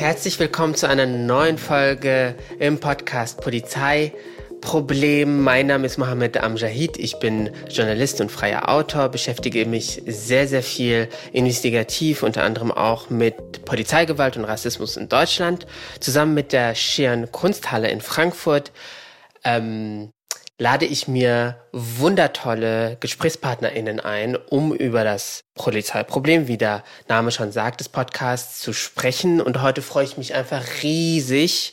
[0.00, 4.14] Herzlich willkommen zu einer neuen Folge im Podcast Polizei.
[4.62, 5.42] Problem.
[5.42, 6.96] Mein Name ist Mohammed Amjahid.
[6.96, 13.10] Ich bin Journalist und freier Autor, beschäftige mich sehr, sehr viel investigativ, unter anderem auch
[13.10, 15.66] mit Polizeigewalt und Rassismus in Deutschland.
[16.00, 18.72] Zusammen mit der Schirn Kunsthalle in Frankfurt
[19.44, 20.14] ähm,
[20.60, 27.80] lade ich mir wundertolle GesprächspartnerInnen ein, um über das Polizeiproblem, wie der Name schon sagt,
[27.80, 29.40] des Podcasts zu sprechen.
[29.40, 31.72] Und heute freue ich mich einfach riesig,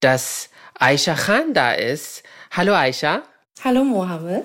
[0.00, 2.22] dass Aisha Khan da ist.
[2.50, 3.22] Hallo Aisha.
[3.64, 4.44] Hallo Mohammed.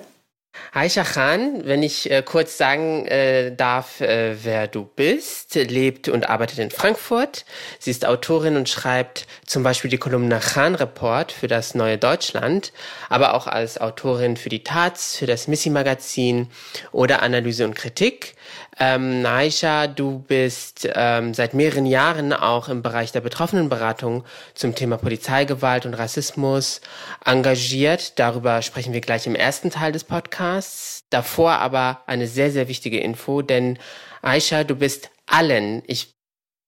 [0.72, 6.28] Aisha Khan, wenn ich äh, kurz sagen äh, darf, äh, wer du bist, lebt und
[6.28, 7.44] arbeitet in Frankfurt.
[7.78, 12.72] Sie ist Autorin und schreibt zum Beispiel die Kolumne Khan Report für das Neue Deutschland,
[13.08, 16.48] aber auch als Autorin für die Taz, für das Missy Magazin
[16.92, 18.34] oder Analyse und Kritik.
[18.78, 24.96] Ähm, Naisha, du bist ähm, seit mehreren Jahren auch im Bereich der Betroffenenberatung zum Thema
[24.96, 26.80] Polizeigewalt und Rassismus
[27.24, 28.18] engagiert.
[28.18, 31.04] Darüber sprechen wir gleich im ersten Teil des Podcasts.
[31.10, 33.78] Davor aber eine sehr, sehr wichtige Info, denn
[34.22, 36.13] Aisha, du bist allen, ich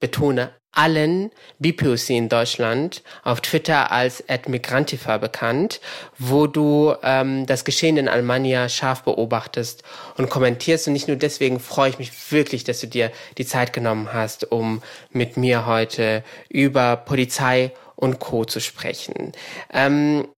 [0.00, 5.80] betone allen BPOC in Deutschland auf Twitter als @migrantifa bekannt,
[6.18, 9.82] wo du ähm, das Geschehen in Almania scharf beobachtest
[10.16, 10.86] und kommentierst.
[10.86, 14.52] Und nicht nur deswegen freue ich mich wirklich, dass du dir die Zeit genommen hast,
[14.52, 18.44] um mit mir heute über Polizei und Co.
[18.44, 19.32] zu sprechen.
[19.72, 20.28] Ähm,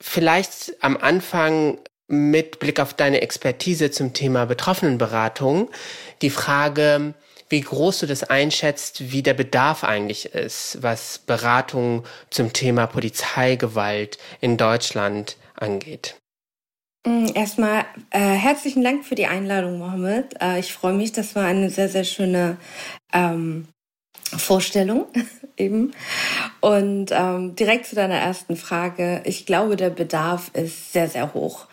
[0.00, 5.70] vielleicht am Anfang mit Blick auf deine Expertise zum Thema Betroffenenberatung
[6.22, 7.14] die Frage,
[7.48, 14.18] wie groß du das einschätzt, wie der Bedarf eigentlich ist, was Beratung zum Thema Polizeigewalt
[14.40, 16.16] in Deutschland angeht.
[17.06, 20.34] Mm, erstmal äh, herzlichen Dank für die Einladung, Mohammed.
[20.40, 22.58] Äh, ich freue mich, das war eine sehr, sehr schöne
[23.12, 23.68] ähm,
[24.36, 25.06] Vorstellung
[25.56, 25.92] eben.
[26.60, 29.22] Und ähm, direkt zu deiner ersten Frage.
[29.24, 31.66] Ich glaube, der Bedarf ist sehr, sehr hoch.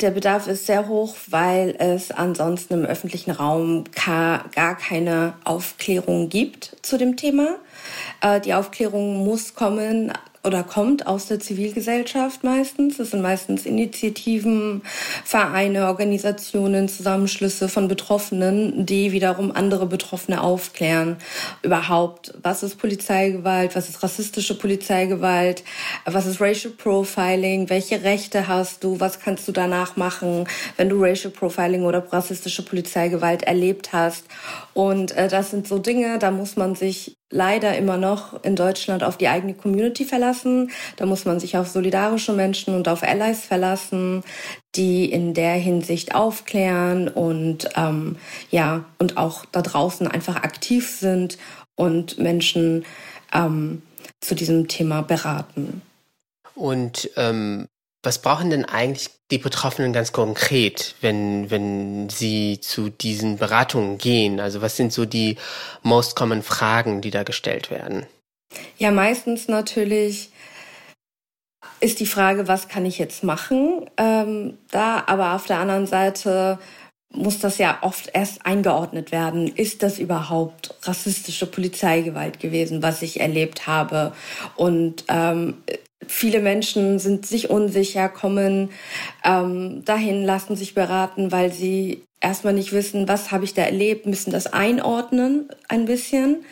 [0.00, 6.76] Der Bedarf ist sehr hoch, weil es ansonsten im öffentlichen Raum gar keine Aufklärung gibt
[6.82, 7.56] zu dem Thema.
[8.20, 10.12] Äh, die Aufklärung muss kommen
[10.44, 12.98] oder kommt aus der Zivilgesellschaft meistens.
[12.98, 14.82] Es sind meistens Initiativen,
[15.24, 21.16] Vereine, Organisationen, Zusammenschlüsse von Betroffenen, die wiederum andere Betroffene aufklären.
[21.62, 25.64] Überhaupt, was ist Polizeigewalt, was ist rassistische Polizeigewalt,
[26.04, 30.46] was ist Racial Profiling, welche Rechte hast du, was kannst du danach machen,
[30.76, 34.24] wenn du Racial Profiling oder rassistische Polizeigewalt erlebt hast.
[34.74, 39.02] Und äh, das sind so Dinge, da muss man sich leider immer noch in Deutschland
[39.02, 40.70] auf die eigene Community verlassen.
[40.96, 44.24] Da muss man sich auf solidarische Menschen und auf Allies verlassen,
[44.74, 48.16] die in der Hinsicht aufklären und ähm,
[48.50, 51.38] ja und auch da draußen einfach aktiv sind
[51.76, 52.84] und Menschen
[53.32, 53.82] ähm,
[54.20, 55.82] zu diesem Thema beraten.
[56.54, 57.66] Und ähm,
[58.04, 64.40] was brauchen denn eigentlich die Betroffenen ganz konkret, wenn, wenn sie zu diesen Beratungen gehen?
[64.40, 65.36] Also was sind so die
[65.82, 68.06] most common Fragen, die da gestellt werden?
[68.78, 70.30] Ja, meistens natürlich
[71.80, 73.90] ist die Frage, was kann ich jetzt machen?
[73.96, 76.58] Ähm, da, aber auf der anderen Seite
[77.14, 79.48] muss das ja oft erst eingeordnet werden.
[79.48, 84.12] Ist das überhaupt rassistische Polizeigewalt gewesen, was ich erlebt habe?
[84.56, 85.54] Und ähm,
[86.06, 88.70] Viele Menschen sind sich unsicher, kommen
[89.24, 94.06] ähm, dahin, lassen sich beraten, weil sie erstmal nicht wissen, was habe ich da erlebt,
[94.06, 96.44] müssen das einordnen ein bisschen.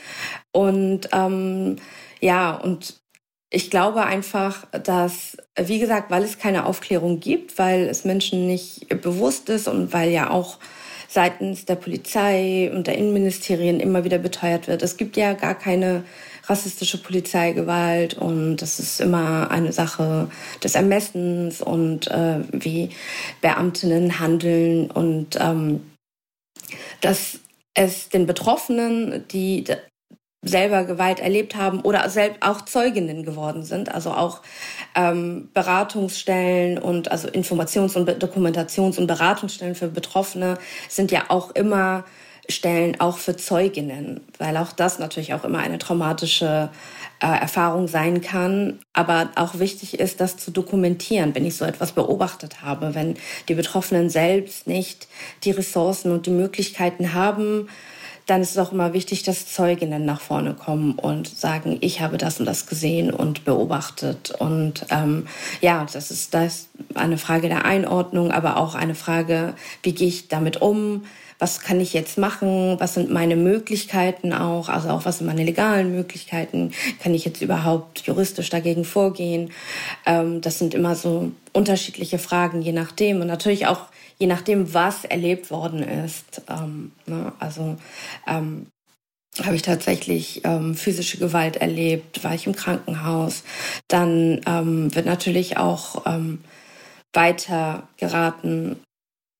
[0.52, 1.76] Und ähm,
[2.20, 3.01] ja, und
[3.54, 8.88] ich glaube einfach, dass, wie gesagt, weil es keine Aufklärung gibt, weil es Menschen nicht
[9.02, 10.58] bewusst ist und weil ja auch
[11.06, 16.04] seitens der Polizei und der Innenministerien immer wieder beteuert wird, es gibt ja gar keine
[16.46, 20.30] rassistische Polizeigewalt und das ist immer eine Sache
[20.64, 22.88] des Ermessens und äh, wie
[23.42, 25.82] Beamtinnen handeln und ähm,
[27.02, 27.38] dass
[27.74, 29.64] es den Betroffenen, die
[30.42, 34.40] selber Gewalt erlebt haben oder selbst auch Zeuginnen geworden sind, also auch
[34.96, 40.58] ähm, Beratungsstellen und also Informations- und Dokumentations- und Beratungsstellen für Betroffene
[40.88, 42.04] sind ja auch immer
[42.48, 46.70] Stellen auch für Zeuginnen, weil auch das natürlich auch immer eine traumatische
[47.20, 51.92] äh, Erfahrung sein kann, aber auch wichtig ist, das zu dokumentieren, wenn ich so etwas
[51.92, 53.14] beobachtet habe, wenn
[53.48, 55.06] die Betroffenen selbst nicht
[55.44, 57.68] die Ressourcen und die Möglichkeiten haben,
[58.26, 62.18] dann ist es auch immer wichtig, dass Zeuginnen nach vorne kommen und sagen, ich habe
[62.18, 64.32] das und das gesehen und beobachtet.
[64.38, 65.26] Und ähm,
[65.60, 70.28] ja, das ist das eine Frage der Einordnung, aber auch eine Frage, wie gehe ich
[70.28, 71.02] damit um?
[71.42, 75.42] was kann ich jetzt machen, was sind meine Möglichkeiten auch, also auch was sind meine
[75.42, 76.70] legalen Möglichkeiten,
[77.02, 79.50] kann ich jetzt überhaupt juristisch dagegen vorgehen.
[80.06, 83.86] Ähm, das sind immer so unterschiedliche Fragen, je nachdem und natürlich auch
[84.22, 86.42] je nachdem, was erlebt worden ist.
[86.48, 87.32] Ähm, ne?
[87.40, 87.76] Also
[88.28, 88.68] ähm,
[89.42, 93.42] habe ich tatsächlich ähm, physische Gewalt erlebt, war ich im Krankenhaus.
[93.88, 96.38] Dann ähm, wird natürlich auch ähm,
[97.12, 98.76] weiter geraten,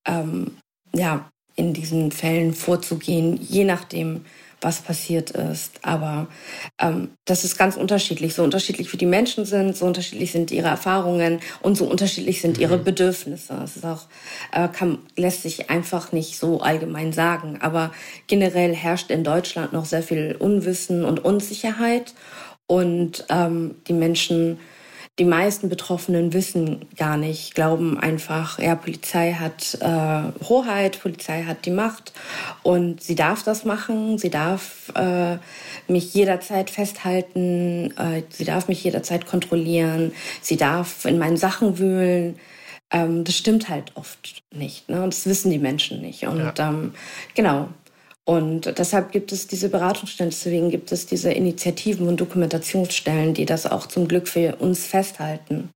[0.05, 0.57] ähm,
[0.93, 4.25] ja, in diesen Fällen vorzugehen, je nachdem,
[4.63, 5.73] was passiert ist.
[5.83, 6.29] Aber
[6.81, 8.35] ähm, das ist ganz unterschiedlich.
[8.35, 12.59] So unterschiedlich wie die Menschen sind, so unterschiedlich sind ihre Erfahrungen und so unterschiedlich sind
[12.59, 12.85] ihre mhm.
[12.85, 13.61] Bedürfnisse.
[13.65, 14.07] Es ist auch,
[14.53, 17.59] äh, kann, lässt sich einfach nicht so allgemein sagen.
[17.61, 17.93] Aber
[18.29, 22.15] generell herrscht in Deutschland noch sehr viel Unwissen und Unsicherheit.
[22.67, 24.59] Und ähm, die Menschen
[25.19, 31.67] die meisten Betroffenen wissen gar nicht, glauben einfach, ja, Polizei hat äh, Hoheit, Polizei hat
[31.67, 32.15] die Macht
[32.63, 35.37] und sie darf das machen, sie darf äh,
[35.87, 42.39] mich jederzeit festhalten, äh, sie darf mich jederzeit kontrollieren, sie darf in meinen Sachen wühlen.
[42.91, 45.03] Ähm, das stimmt halt oft nicht, ne?
[45.03, 46.27] Und das wissen die Menschen nicht.
[46.27, 46.69] Und ja.
[46.69, 46.95] ähm,
[47.35, 47.69] genau,
[48.25, 53.67] und deshalb gibt es diese Beratungsstellen, deswegen gibt es diese Initiativen und Dokumentationsstellen, die das
[53.67, 55.71] auch zum Glück für uns festhalten.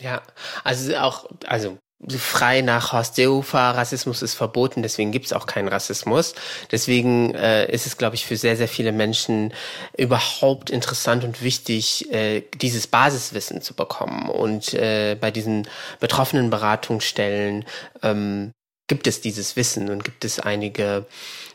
[0.00, 0.22] Ja,
[0.62, 1.78] also auch, also
[2.16, 6.36] frei nach Horst Seehofer, Rassismus ist verboten, deswegen gibt es auch keinen Rassismus.
[6.70, 9.52] Deswegen äh, ist es, glaube ich, für sehr, sehr viele Menschen
[9.96, 14.30] überhaupt interessant und wichtig, äh, dieses Basiswissen zu bekommen.
[14.30, 15.66] Und äh, bei diesen
[15.98, 17.64] betroffenen Beratungsstellen
[18.04, 18.52] ähm,
[18.88, 21.06] gibt es dieses Wissen und gibt es einige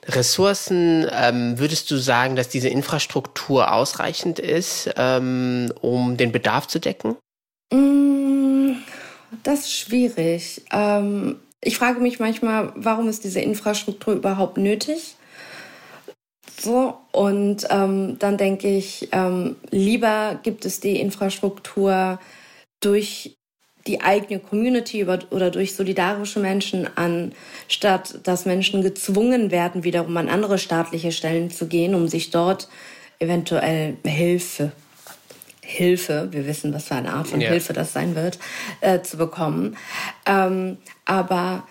[0.05, 6.79] Ressourcen, ähm, würdest du sagen, dass diese Infrastruktur ausreichend ist, ähm, um den Bedarf zu
[6.79, 7.17] decken?
[7.71, 8.73] Mm,
[9.43, 10.63] das ist schwierig.
[10.71, 15.15] Ähm, ich frage mich manchmal, warum ist diese Infrastruktur überhaupt nötig?
[16.59, 22.19] So, und ähm, dann denke ich, ähm, lieber gibt es die Infrastruktur
[22.79, 23.35] durch
[23.87, 27.33] die eigene Community oder durch solidarische Menschen an,
[27.67, 32.69] statt dass Menschen gezwungen werden, wiederum an andere staatliche Stellen zu gehen, um sich dort
[33.19, 34.71] eventuell Hilfe,
[35.61, 37.49] Hilfe, wir wissen, was für eine Art von ja.
[37.49, 38.37] Hilfe das sein wird,
[38.81, 39.77] äh, zu bekommen.
[40.25, 41.63] Ähm, aber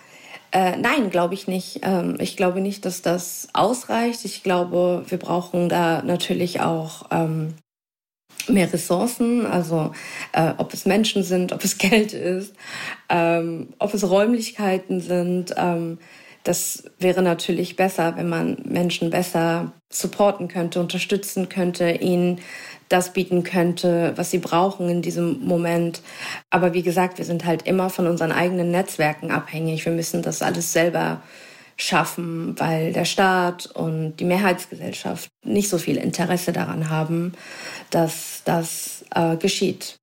[0.51, 1.79] äh, nein, glaube ich nicht.
[1.83, 4.25] Ähm, ich glaube nicht, dass das ausreicht.
[4.25, 7.55] Ich glaube, wir brauchen da natürlich auch ähm,
[8.47, 9.91] mehr Ressourcen, also
[10.33, 12.53] äh, ob es Menschen sind, ob es Geld ist,
[13.09, 15.53] ähm, ob es Räumlichkeiten sind.
[15.57, 15.97] Ähm,
[16.43, 22.41] das wäre natürlich besser, wenn man Menschen besser supporten könnte, unterstützen könnte, ihnen
[22.89, 26.01] das bieten könnte, was sie brauchen in diesem Moment.
[26.49, 29.85] Aber wie gesagt, wir sind halt immer von unseren eigenen Netzwerken abhängig.
[29.85, 31.21] Wir müssen das alles selber
[31.77, 37.33] schaffen, weil der Staat und die Mehrheitsgesellschaft nicht so viel Interesse daran haben,
[37.89, 39.95] dass das äh, geschieht.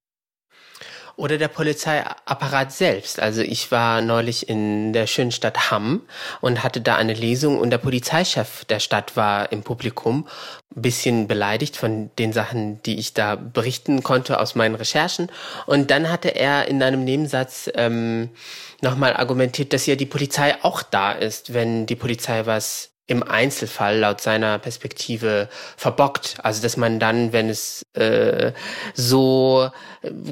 [1.20, 3.20] Oder der Polizeiapparat selbst.
[3.20, 6.00] Also ich war neulich in der schönen Stadt Hamm
[6.40, 10.26] und hatte da eine Lesung und der Polizeichef der Stadt war im Publikum
[10.74, 15.30] ein bisschen beleidigt von den Sachen, die ich da berichten konnte aus meinen Recherchen.
[15.66, 18.30] Und dann hatte er in einem Nebensatz ähm,
[18.80, 23.98] nochmal argumentiert, dass ja die Polizei auch da ist, wenn die Polizei was im Einzelfall
[23.98, 26.36] laut seiner Perspektive verbockt.
[26.44, 28.52] Also dass man dann, wenn es äh,
[28.94, 29.68] so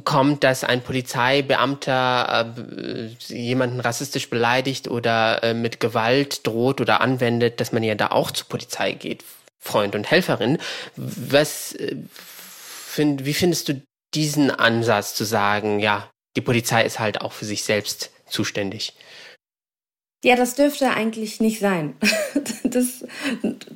[0.05, 7.61] kommt, dass ein Polizeibeamter äh, jemanden rassistisch beleidigt oder äh, mit Gewalt droht oder anwendet,
[7.61, 9.25] dass man ja da auch zur Polizei geht,
[9.59, 10.59] Freund und Helferin.
[10.95, 13.83] Was äh, find, wie findest du
[14.15, 18.95] diesen Ansatz zu sagen, ja, die Polizei ist halt auch für sich selbst zuständig?
[20.25, 21.95] Ja, das dürfte eigentlich nicht sein.
[22.65, 23.03] Das,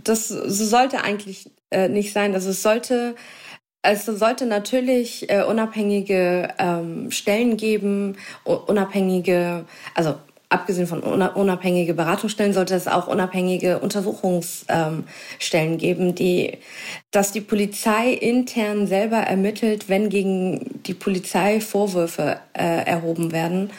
[0.05, 2.35] das sollte eigentlich äh, nicht sein.
[2.35, 3.15] Also es sollte,
[3.81, 10.17] es sollte natürlich äh, unabhängige ähm, Stellen geben, unabhängige, also
[10.51, 15.07] abgesehen von unabhängige Beratungsstellen sollte es auch unabhängige Untersuchungsstellen
[15.73, 16.59] ähm, geben, die,
[17.11, 23.71] dass die Polizei intern selber ermittelt, wenn gegen die Polizei Vorwürfe äh, erhoben werden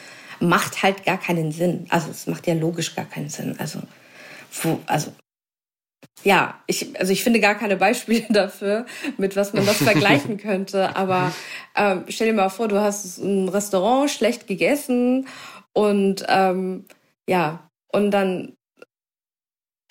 [0.48, 1.86] macht halt gar keinen Sinn.
[1.90, 3.56] Also es macht ja logisch gar keinen Sinn.
[3.58, 3.80] Also,
[4.62, 5.12] wo, also
[6.22, 8.86] ja, ich, also ich finde gar keine Beispiele dafür,
[9.18, 10.96] mit was man das vergleichen könnte.
[10.96, 11.32] Aber
[11.76, 15.26] ähm, stell dir mal vor, du hast ein Restaurant schlecht gegessen
[15.72, 16.86] und ähm,
[17.28, 18.54] ja, und dann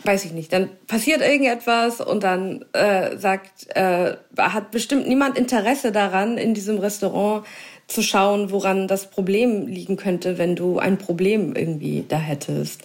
[0.05, 5.91] weiß ich nicht, dann passiert irgendetwas und dann äh, sagt, äh, hat bestimmt niemand Interesse
[5.91, 7.45] daran, in diesem Restaurant
[7.87, 12.81] zu schauen, woran das Problem liegen könnte, wenn du ein Problem irgendwie da hättest.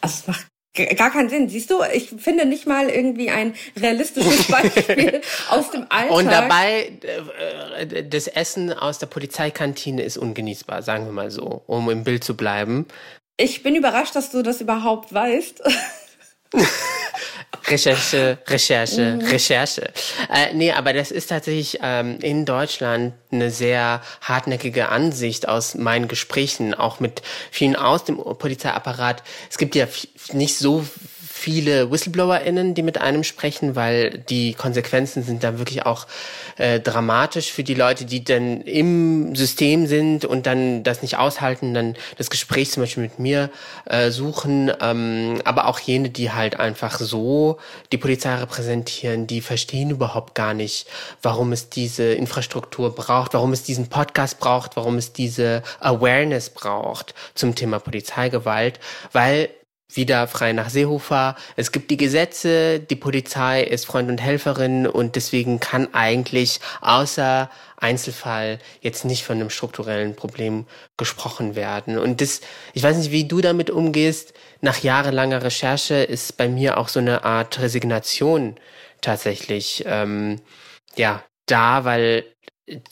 [0.00, 0.46] Also es macht
[0.96, 1.48] gar keinen Sinn.
[1.48, 6.16] Siehst du, ich finde nicht mal irgendwie ein realistisches Beispiel aus dem Alltag.
[6.16, 6.92] Und dabei,
[7.78, 12.24] äh, das Essen aus der Polizeikantine ist ungenießbar, sagen wir mal so, um im Bild
[12.24, 12.86] zu bleiben.
[13.36, 15.62] Ich bin überrascht, dass du das überhaupt weißt.
[17.70, 19.26] Recherche, Recherche, mhm.
[19.26, 19.92] Recherche.
[20.32, 26.08] Äh, nee, aber das ist tatsächlich ähm, in Deutschland eine sehr hartnäckige Ansicht aus meinen
[26.08, 29.22] Gesprächen, auch mit vielen aus dem Polizeiapparat.
[29.48, 29.86] Es gibt ja
[30.32, 30.84] nicht so
[31.40, 36.06] viele WhistleblowerInnen, die mit einem sprechen, weil die Konsequenzen sind dann wirklich auch
[36.58, 41.72] äh, dramatisch für die Leute, die dann im System sind und dann das nicht aushalten,
[41.72, 43.50] dann das Gespräch zum Beispiel mit mir
[43.86, 47.58] äh, suchen, ähm, aber auch jene, die halt einfach so
[47.90, 50.86] die Polizei repräsentieren, die verstehen überhaupt gar nicht,
[51.22, 57.14] warum es diese Infrastruktur braucht, warum es diesen Podcast braucht, warum es diese Awareness braucht
[57.34, 58.78] zum Thema Polizeigewalt,
[59.12, 59.48] weil
[59.96, 61.36] wieder frei nach Seehofer.
[61.56, 67.50] Es gibt die Gesetze, die Polizei ist Freund und Helferin und deswegen kann eigentlich außer
[67.76, 70.66] Einzelfall jetzt nicht von einem strukturellen Problem
[70.96, 71.98] gesprochen werden.
[71.98, 72.40] Und das,
[72.74, 74.34] ich weiß nicht, wie du damit umgehst.
[74.60, 78.56] Nach jahrelanger Recherche ist bei mir auch so eine Art Resignation
[79.00, 80.40] tatsächlich, ähm,
[80.96, 82.24] ja, da, weil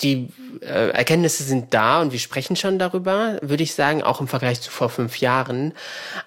[0.02, 0.28] die
[0.60, 4.60] äh, Erkenntnisse sind da und wir sprechen schon darüber, würde ich sagen, auch im Vergleich
[4.60, 5.74] zu vor fünf Jahren.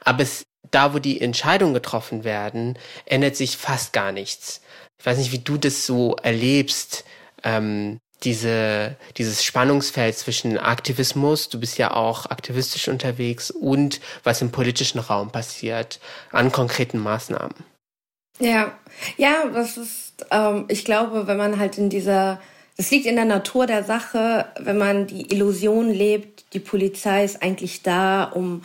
[0.04, 4.62] Aber es da, wo die Entscheidungen getroffen werden, ändert sich fast gar nichts.
[5.00, 7.04] Ich weiß nicht, wie du das so erlebst,
[7.44, 14.52] ähm, diese, dieses Spannungsfeld zwischen Aktivismus, du bist ja auch aktivistisch unterwegs, und was im
[14.52, 16.00] politischen Raum passiert
[16.32, 17.56] an konkreten Maßnahmen.
[18.40, 18.78] Ja,
[19.18, 22.40] ja, das ist, ähm, ich glaube, wenn man halt in dieser,
[22.78, 27.42] das liegt in der Natur der Sache, wenn man die Illusion lebt, die Polizei ist
[27.42, 28.64] eigentlich da, um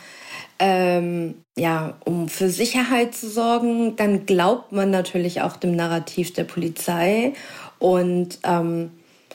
[0.59, 6.43] ähm, ja, um für Sicherheit zu sorgen, dann glaubt man natürlich auch dem Narrativ der
[6.43, 7.33] Polizei
[7.79, 8.91] und ähm,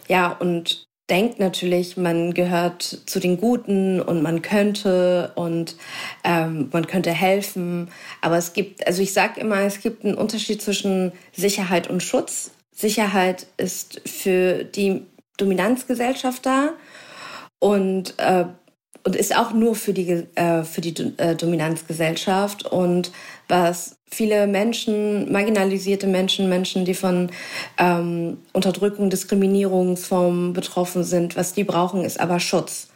[0.08, 5.76] ja, und denkt natürlich, man gehört zu den Guten und man könnte und
[6.24, 7.90] ähm, man könnte helfen.
[8.20, 12.52] Aber es gibt, also ich sage immer, es gibt einen Unterschied zwischen Sicherheit und Schutz.
[12.70, 15.02] Sicherheit ist für die
[15.36, 16.70] Dominanzgesellschaft da
[17.58, 18.46] und äh,
[19.04, 23.12] und ist auch nur für die, äh, für die äh, Dominanzgesellschaft und
[23.48, 27.30] was viele Menschen, marginalisierte Menschen, Menschen, die von
[27.78, 32.88] ähm, Unterdrückung, Diskriminierungsformen betroffen sind, was die brauchen, ist aber Schutz.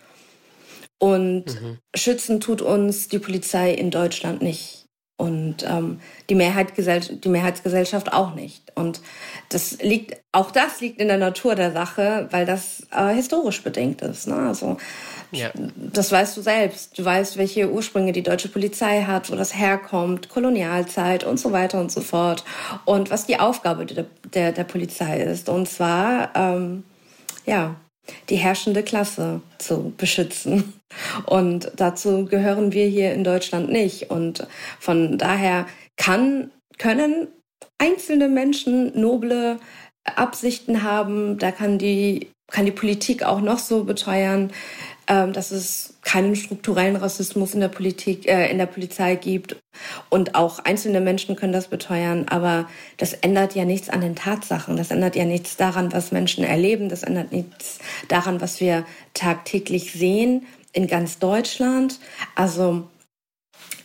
[0.98, 1.78] Und mhm.
[1.94, 4.86] schützen tut uns die Polizei in Deutschland nicht.
[5.18, 8.70] Und ähm, die, Mehrheit die Mehrheitsgesellschaft auch nicht.
[8.74, 9.00] Und
[9.48, 14.02] das liegt, auch das liegt in der Natur der Sache, weil das äh, historisch bedingt
[14.02, 14.26] ist.
[14.26, 14.36] Ne?
[14.36, 14.76] Also
[15.32, 15.50] ja.
[15.76, 16.98] Das weißt du selbst.
[16.98, 21.80] Du weißt, welche Ursprünge die deutsche Polizei hat, wo das herkommt, Kolonialzeit und so weiter
[21.80, 22.44] und so fort.
[22.84, 25.48] Und was die Aufgabe der, der, der Polizei ist.
[25.48, 26.84] Und zwar, ähm,
[27.44, 27.76] ja,
[28.28, 30.74] die herrschende Klasse zu beschützen.
[31.26, 34.10] Und dazu gehören wir hier in Deutschland nicht.
[34.10, 34.46] Und
[34.78, 35.66] von daher
[35.96, 37.28] kann, können
[37.78, 39.58] einzelne Menschen noble
[40.04, 41.38] Absichten haben.
[41.38, 44.52] Da kann die, kann die Politik auch noch so beteuern,
[45.06, 49.56] dass es keinen strukturellen Rassismus in der Politik, äh, in der Polizei gibt.
[50.10, 52.26] Und auch einzelne Menschen können das beteuern.
[52.28, 54.76] Aber das ändert ja nichts an den Tatsachen.
[54.76, 56.88] Das ändert ja nichts daran, was Menschen erleben.
[56.88, 58.84] Das ändert nichts daran, was wir
[59.14, 62.00] tagtäglich sehen in ganz Deutschland.
[62.34, 62.84] Also,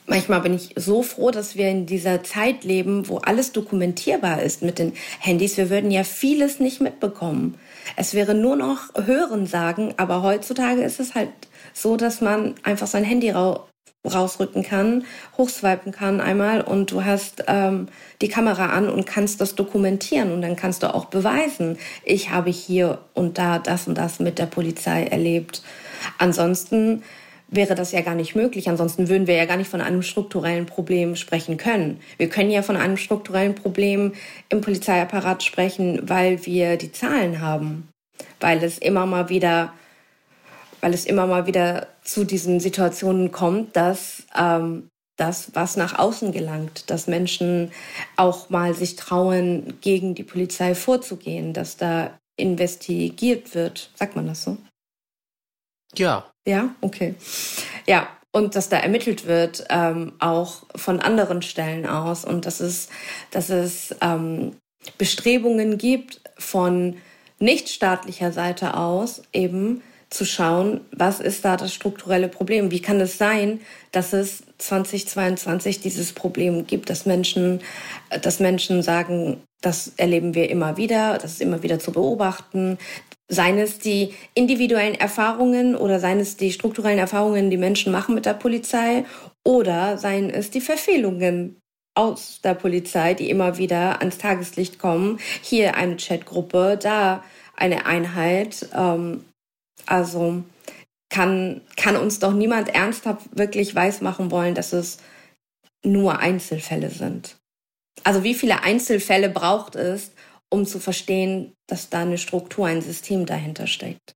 [0.07, 4.61] Manchmal bin ich so froh, dass wir in dieser Zeit leben, wo alles dokumentierbar ist
[4.61, 5.55] mit den Handys.
[5.55, 7.57] Wir würden ja vieles nicht mitbekommen.
[7.95, 11.29] Es wäre nur noch Hören sagen, aber heutzutage ist es halt
[11.73, 13.67] so, dass man einfach sein Handy ra
[14.03, 15.05] rausrücken kann,
[15.37, 17.87] hochswipen kann einmal und du hast ähm,
[18.21, 22.49] die Kamera an und kannst das dokumentieren und dann kannst du auch beweisen, ich habe
[22.49, 25.61] hier und da das und das mit der Polizei erlebt.
[26.17, 27.03] Ansonsten
[27.51, 28.69] wäre das ja gar nicht möglich.
[28.69, 31.99] Ansonsten würden wir ja gar nicht von einem strukturellen Problem sprechen können.
[32.17, 34.13] Wir können ja von einem strukturellen Problem
[34.49, 37.89] im Polizeiapparat sprechen, weil wir die Zahlen haben,
[38.39, 39.73] weil es immer mal wieder,
[40.79, 46.31] weil es immer mal wieder zu diesen Situationen kommt, dass ähm, das, was nach außen
[46.31, 47.71] gelangt, dass Menschen
[48.15, 53.91] auch mal sich trauen, gegen die Polizei vorzugehen, dass da investigiert wird.
[53.95, 54.57] Sagt man das so?
[55.95, 56.31] Ja.
[56.47, 57.15] Ja, okay.
[57.87, 62.89] Ja, und dass da ermittelt wird, ähm, auch von anderen Stellen aus und dass es,
[63.29, 64.55] dass es ähm,
[64.97, 66.97] Bestrebungen gibt von
[67.39, 72.69] nichtstaatlicher Seite aus, eben zu schauen, was ist da das strukturelle Problem?
[72.69, 77.61] Wie kann es sein, dass es 2022 dieses Problem gibt, dass Menschen,
[78.21, 82.77] dass Menschen sagen, das erleben wir immer wieder, das ist immer wieder zu beobachten.
[83.33, 88.25] Seien es die individuellen Erfahrungen oder seien es die strukturellen Erfahrungen, die Menschen machen mit
[88.25, 89.05] der Polizei
[89.45, 91.55] oder seien es die Verfehlungen
[91.95, 95.17] aus der Polizei, die immer wieder ans Tageslicht kommen.
[95.41, 97.23] Hier eine Chatgruppe, da
[97.55, 98.67] eine Einheit.
[98.75, 99.23] Ähm,
[99.85, 100.43] also
[101.09, 104.97] kann, kann uns doch niemand ernsthaft wirklich weismachen wollen, dass es
[105.85, 107.37] nur Einzelfälle sind.
[108.03, 110.11] Also wie viele Einzelfälle braucht es,
[110.51, 114.13] um zu verstehen, dass da eine Struktur, ein System dahinter steckt?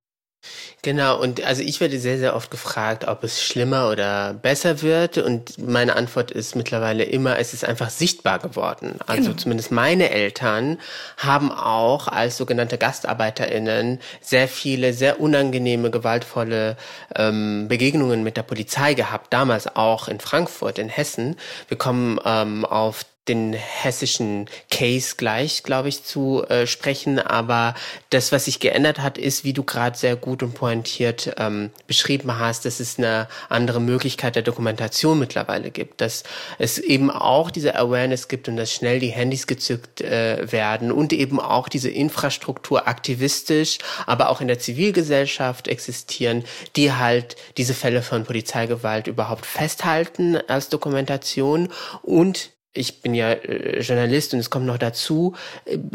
[0.82, 5.18] Genau, und also ich werde sehr, sehr oft gefragt, ob es schlimmer oder besser wird.
[5.18, 9.00] Und meine Antwort ist mittlerweile immer, es ist einfach sichtbar geworden.
[9.06, 9.36] Also genau.
[9.36, 10.78] zumindest meine Eltern
[11.16, 16.76] haben auch als sogenannte GastarbeiterInnen sehr viele, sehr unangenehme, gewaltvolle
[17.16, 19.32] ähm, Begegnungen mit der Polizei gehabt.
[19.32, 21.36] Damals auch in Frankfurt, in Hessen.
[21.66, 27.18] Wir kommen ähm, auf den hessischen Case gleich, glaube ich, zu äh, sprechen.
[27.18, 27.74] Aber
[28.10, 32.38] das, was sich geändert hat, ist, wie du gerade sehr gut und pointiert ähm, beschrieben
[32.38, 36.24] hast, dass es eine andere Möglichkeit der Dokumentation mittlerweile gibt, dass
[36.58, 41.12] es eben auch diese Awareness gibt und dass schnell die Handys gezückt äh, werden und
[41.12, 46.44] eben auch diese Infrastruktur aktivistisch, aber auch in der Zivilgesellschaft existieren,
[46.76, 51.68] die halt diese Fälle von Polizeigewalt überhaupt festhalten als Dokumentation
[52.02, 55.34] und ich bin ja äh, Journalist und es kommt noch dazu,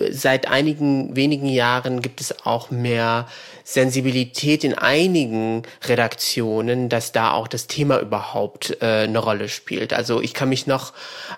[0.09, 3.27] seit einigen wenigen Jahren gibt es auch mehr
[3.63, 9.93] Sensibilität in einigen Redaktionen, dass da auch das Thema überhaupt äh, eine Rolle spielt.
[9.93, 10.93] Also ich kann mich noch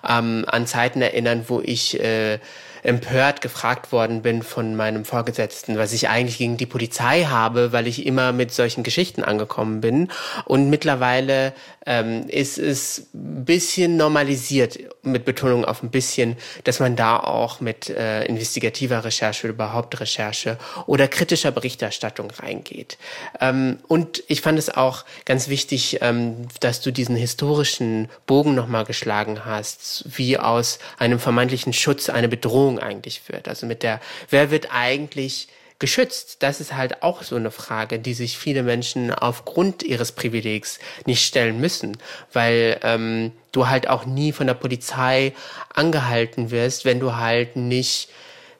[0.08, 2.38] ähm, an Zeiten erinnern, wo ich äh,
[2.84, 7.86] empört gefragt worden bin von meinem Vorgesetzten, was ich eigentlich gegen die Polizei habe, weil
[7.86, 10.08] ich immer mit solchen Geschichten angekommen bin.
[10.44, 11.54] Und mittlerweile
[11.86, 17.60] ähm, ist es ein bisschen normalisiert, mit Betonung auf ein bisschen, dass man da auch
[17.60, 22.98] mit äh, investigativer Recherche überhaupt Recherche oder kritischer Berichterstattung reingeht.
[23.40, 28.84] Ähm, und ich fand es auch ganz wichtig, ähm, dass du diesen historischen Bogen nochmal
[28.84, 33.48] geschlagen hast, wie aus einem vermeintlichen Schutz eine Bedrohung Beziehung eigentlich führt.
[33.48, 36.42] Also mit der, wer wird eigentlich geschützt?
[36.42, 41.24] Das ist halt auch so eine Frage, die sich viele Menschen aufgrund ihres Privilegs nicht
[41.24, 41.96] stellen müssen,
[42.32, 45.34] weil ähm, du halt auch nie von der Polizei
[45.74, 48.08] angehalten wirst, wenn du halt nicht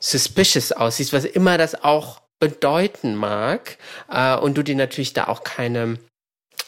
[0.01, 3.79] suspicious aussiehst, was immer das auch bedeuten mag
[4.11, 5.99] äh, und du dir natürlich da auch keine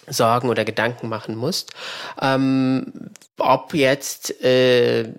[0.08, 1.72] Sorgen oder Gedanken machen musst.
[2.20, 5.12] Ähm, ob jetzt äh,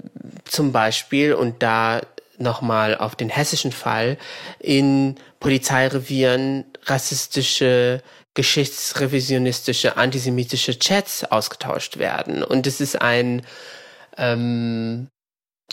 [0.45, 2.01] zum Beispiel, und da
[2.37, 4.17] nochmal auf den hessischen Fall
[4.59, 8.01] in Polizeirevieren rassistische,
[8.33, 12.43] geschichtsrevisionistische, antisemitische Chats ausgetauscht werden.
[12.43, 13.41] Und es ist ein
[14.17, 15.07] ähm,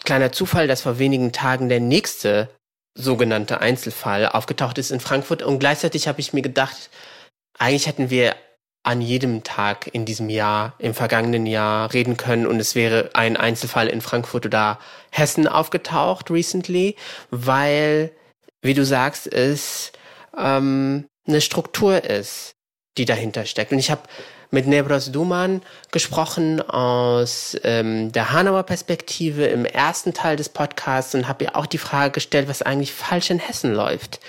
[0.04, 2.48] kleiner Zufall, dass vor wenigen Tagen der nächste
[2.96, 5.42] sogenannte Einzelfall aufgetaucht ist in Frankfurt.
[5.42, 6.90] Und gleichzeitig habe ich mir gedacht,
[7.58, 8.34] eigentlich hätten wir
[8.84, 13.36] an jedem Tag in diesem Jahr, im vergangenen Jahr reden können und es wäre ein
[13.36, 14.78] Einzelfall in Frankfurt oder
[15.10, 16.94] Hessen aufgetaucht recently,
[17.30, 18.12] weil,
[18.60, 19.90] wie du sagst, es
[20.36, 22.52] ähm, eine Struktur ist,
[22.98, 23.72] die dahinter steckt.
[23.72, 24.02] Und ich habe
[24.50, 31.26] mit Nebros Duman gesprochen aus ähm, der Hanauer Perspektive im ersten Teil des Podcasts und
[31.26, 34.20] habe ihr auch die Frage gestellt, was eigentlich falsch in Hessen läuft.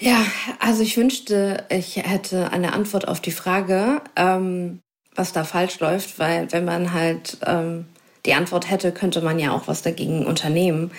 [0.00, 0.24] Ja,
[0.60, 4.80] also ich wünschte, ich hätte eine Antwort auf die Frage, ähm,
[5.14, 7.84] was da falsch läuft, weil wenn man halt ähm,
[8.24, 10.90] die Antwort hätte, könnte man ja auch was dagegen unternehmen.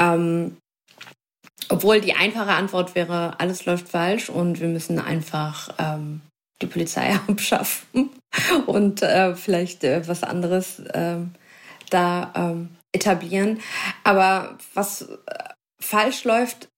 [0.00, 0.56] Ähm,
[1.68, 6.22] obwohl die einfache Antwort wäre, alles läuft falsch und wir müssen einfach ähm,
[6.62, 8.08] die Polizei abschaffen
[8.66, 11.18] und äh, vielleicht äh, was anderes äh,
[11.90, 13.60] da ähm, etablieren.
[14.04, 15.16] Aber was äh,
[15.78, 16.68] falsch läuft,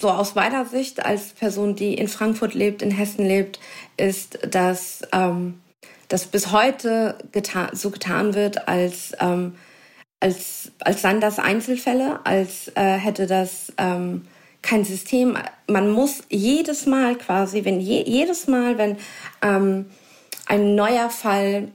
[0.00, 3.58] so aus meiner Sicht als Person, die in Frankfurt lebt, in Hessen lebt,
[3.96, 5.60] ist, dass, ähm,
[6.08, 9.56] dass bis heute getan, so getan wird, als, ähm,
[10.20, 14.26] als, als seien das Einzelfälle, als äh, hätte das ähm,
[14.62, 15.36] kein System.
[15.66, 18.96] Man muss jedes Mal quasi, wenn je, jedes Mal, wenn
[19.42, 19.86] ähm,
[20.46, 21.72] ein neuer Fall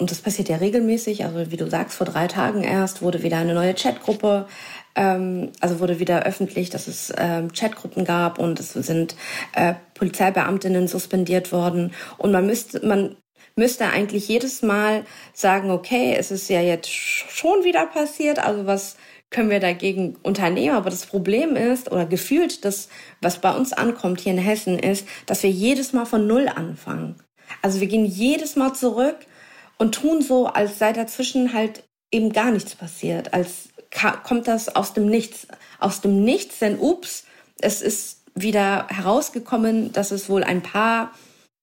[0.00, 3.38] und das passiert ja regelmäßig, also wie du sagst, vor drei Tagen erst wurde wieder
[3.38, 4.46] eine neue Chatgruppe
[4.98, 9.14] ähm, also wurde wieder öffentlich, dass es ähm, Chatgruppen gab und es sind
[9.54, 11.92] äh, Polizeibeamtinnen suspendiert worden.
[12.18, 13.16] Und man müsste, man
[13.54, 18.96] müsste eigentlich jedes Mal sagen, okay, es ist ja jetzt schon wieder passiert, also was
[19.30, 20.74] können wir dagegen unternehmen.
[20.74, 22.88] Aber das Problem ist, oder gefühlt, das,
[23.20, 27.16] was bei uns ankommt hier in Hessen, ist, dass wir jedes Mal von Null anfangen.
[27.62, 29.16] Also wir gehen jedes Mal zurück
[29.78, 33.68] und tun so, als sei dazwischen halt eben gar nichts passiert, als
[34.24, 35.46] kommt das aus dem Nichts.
[35.78, 37.24] Aus dem Nichts, denn ups,
[37.60, 41.12] es ist wieder herausgekommen, dass es wohl ein paar,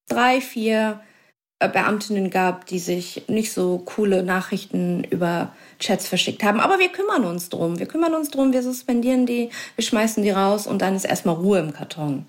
[0.08, 1.00] drei, vier
[1.60, 6.60] äh, Beamtinnen gab, die sich nicht so coole Nachrichten über Chats verschickt haben.
[6.60, 7.80] Aber wir kümmern uns drum.
[7.80, 11.36] Wir kümmern uns drum, wir suspendieren die, wir schmeißen die raus und dann ist erstmal
[11.36, 12.26] Ruhe im Karton.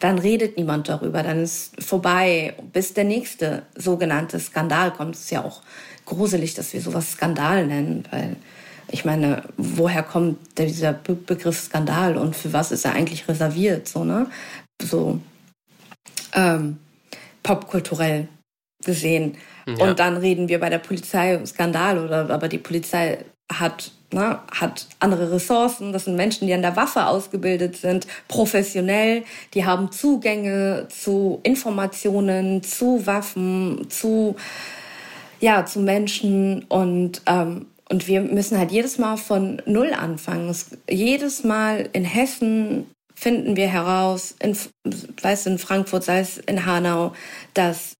[0.00, 5.14] Dann redet niemand darüber, dann ist vorbei, bis der nächste sogenannte Skandal kommt.
[5.14, 5.62] Es ist ja auch
[6.04, 8.36] gruselig, dass wir sowas Skandal nennen, weil
[8.90, 13.88] ich meine, woher kommt dieser Be Begriff Skandal und für was ist er eigentlich reserviert?
[13.88, 14.26] So, ne?
[14.82, 15.20] So
[16.34, 16.78] ähm,
[17.42, 18.28] popkulturell
[18.84, 19.36] gesehen.
[19.66, 19.84] Ja.
[19.84, 24.86] Und dann reden wir bei der Polizei Skandal oder aber die Polizei hat ne, hat
[25.00, 25.92] andere Ressourcen.
[25.92, 29.24] Das sind Menschen, die an der Waffe ausgebildet sind, professionell.
[29.54, 34.36] Die haben Zugänge zu Informationen, zu Waffen, zu
[35.40, 40.48] ja zu Menschen und ähm, und wir müssen halt jedes Mal von Null anfangen.
[40.48, 44.56] Es, jedes Mal in Hessen finden wir heraus, in,
[45.20, 47.14] sei es in Frankfurt, sei es in Hanau,
[47.54, 47.94] dass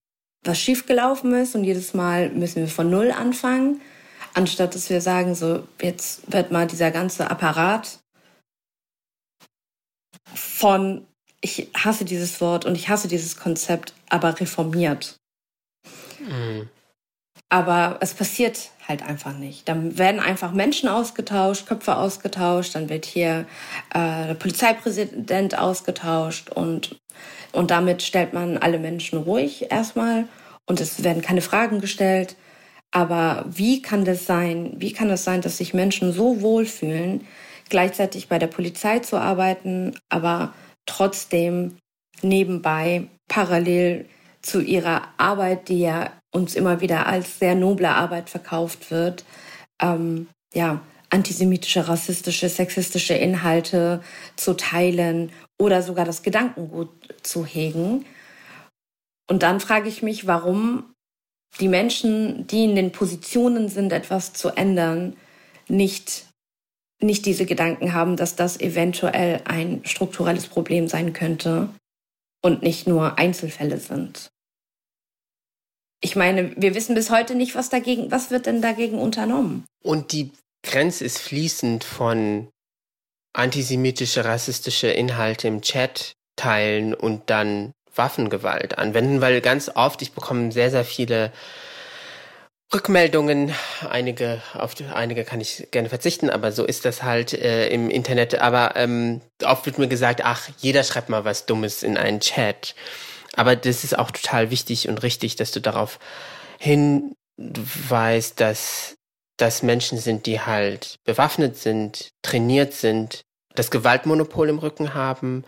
[0.45, 3.81] was schiefgelaufen ist und jedes Mal müssen wir von Null anfangen,
[4.35, 7.99] anstatt dass wir sagen, so jetzt wird mal dieser ganze Apparat
[10.35, 11.07] von,
[11.41, 15.17] ich hasse dieses Wort und ich hasse dieses Konzept, aber reformiert.
[16.21, 16.69] Mhm.
[17.51, 19.69] Aber es passiert halt einfach nicht.
[19.69, 23.47] Dann werden einfach Menschen ausgetauscht, Köpfe ausgetauscht, dann wird hier
[23.95, 26.99] äh, der Polizeipräsident ausgetauscht und,
[27.53, 30.27] und damit stellt man alle Menschen ruhig erstmal
[30.67, 32.37] und es werden keine Fragen gestellt.
[32.91, 34.75] Aber wie kann das sein?
[34.77, 37.27] Wie kann es das sein, dass sich Menschen so wohlfühlen,
[37.69, 40.55] gleichzeitig bei der Polizei zu arbeiten, aber
[40.87, 41.77] trotzdem
[42.23, 44.07] nebenbei parallel
[44.41, 49.25] zu ihrer Arbeit, die ja uns immer wieder als sehr noble Arbeit verkauft wird,
[49.81, 54.03] ähm, ja, antisemitische, rassistische, sexistische Inhalte
[54.37, 56.91] zu teilen oder sogar das Gedankengut
[57.23, 58.05] zu hegen.
[59.31, 60.93] Und dann frage ich mich, warum
[61.61, 65.17] die Menschen, die in den Positionen sind, etwas zu ändern,
[65.67, 66.27] nicht,
[67.01, 71.71] nicht diese Gedanken haben, dass das eventuell ein strukturelles Problem sein könnte
[72.43, 74.31] und nicht nur Einzelfälle sind
[76.01, 79.65] ich meine, wir wissen bis heute nicht, was dagegen, was wird denn dagegen unternommen?
[79.83, 80.33] Und die
[80.63, 82.49] Grenze ist fließend von
[83.33, 90.53] antisemitische, rassistische Inhalte im Chat teilen und dann Waffengewalt anwenden, weil ganz oft, ich bekomme
[90.53, 91.33] sehr, sehr viele
[92.73, 93.53] Rückmeldungen,
[93.89, 98.37] einige, auf einige kann ich gerne verzichten, aber so ist das halt äh, im Internet.
[98.37, 102.75] Aber ähm, oft wird mir gesagt, ach, jeder schreibt mal was Dummes in einen Chat.
[103.39, 106.01] Aber das ist auch total wichtig und richtig, dass du darauf
[106.59, 108.97] hinweist, dass
[109.37, 113.21] das Menschen sind, die halt bewaffnet sind, trainiert sind,
[113.55, 115.45] das Gewaltmonopol im Rücken haben,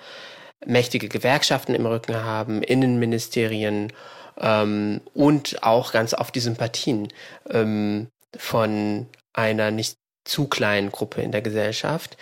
[0.64, 3.92] mächtige Gewerkschaften im Rücken haben, Innenministerien
[4.38, 7.08] ähm, und auch ganz oft die Sympathien
[7.50, 12.16] ähm, von einer nicht zu kleinen Gruppe in der Gesellschaft.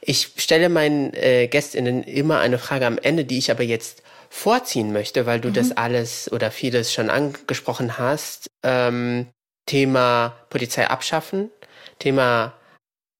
[0.00, 4.92] Ich stelle meinen äh, Gästinnen immer eine Frage am Ende, die ich aber jetzt vorziehen
[4.92, 5.54] möchte, weil du mhm.
[5.54, 8.48] das alles oder vieles schon angesprochen hast.
[8.62, 9.28] Ähm,
[9.66, 11.50] Thema Polizei abschaffen,
[11.98, 12.54] Thema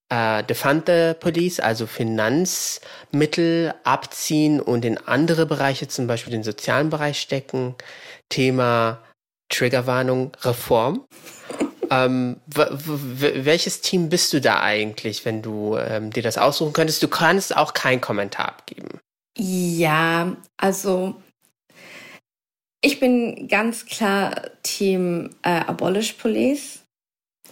[0.08, 7.20] äh, Defante Police, also Finanzmittel abziehen und in andere Bereiche, zum Beispiel den sozialen Bereich
[7.20, 7.74] stecken.
[8.28, 9.02] Thema
[9.50, 11.04] Triggerwarnung, Reform.
[11.90, 17.02] ähm, welches Team bist du da eigentlich, wenn du ähm, dir das aussuchen könntest?
[17.02, 19.00] Du kannst auch keinen Kommentar abgeben.
[19.38, 21.14] Ja, also
[22.80, 26.80] ich bin ganz klar Team äh, Abolish Police.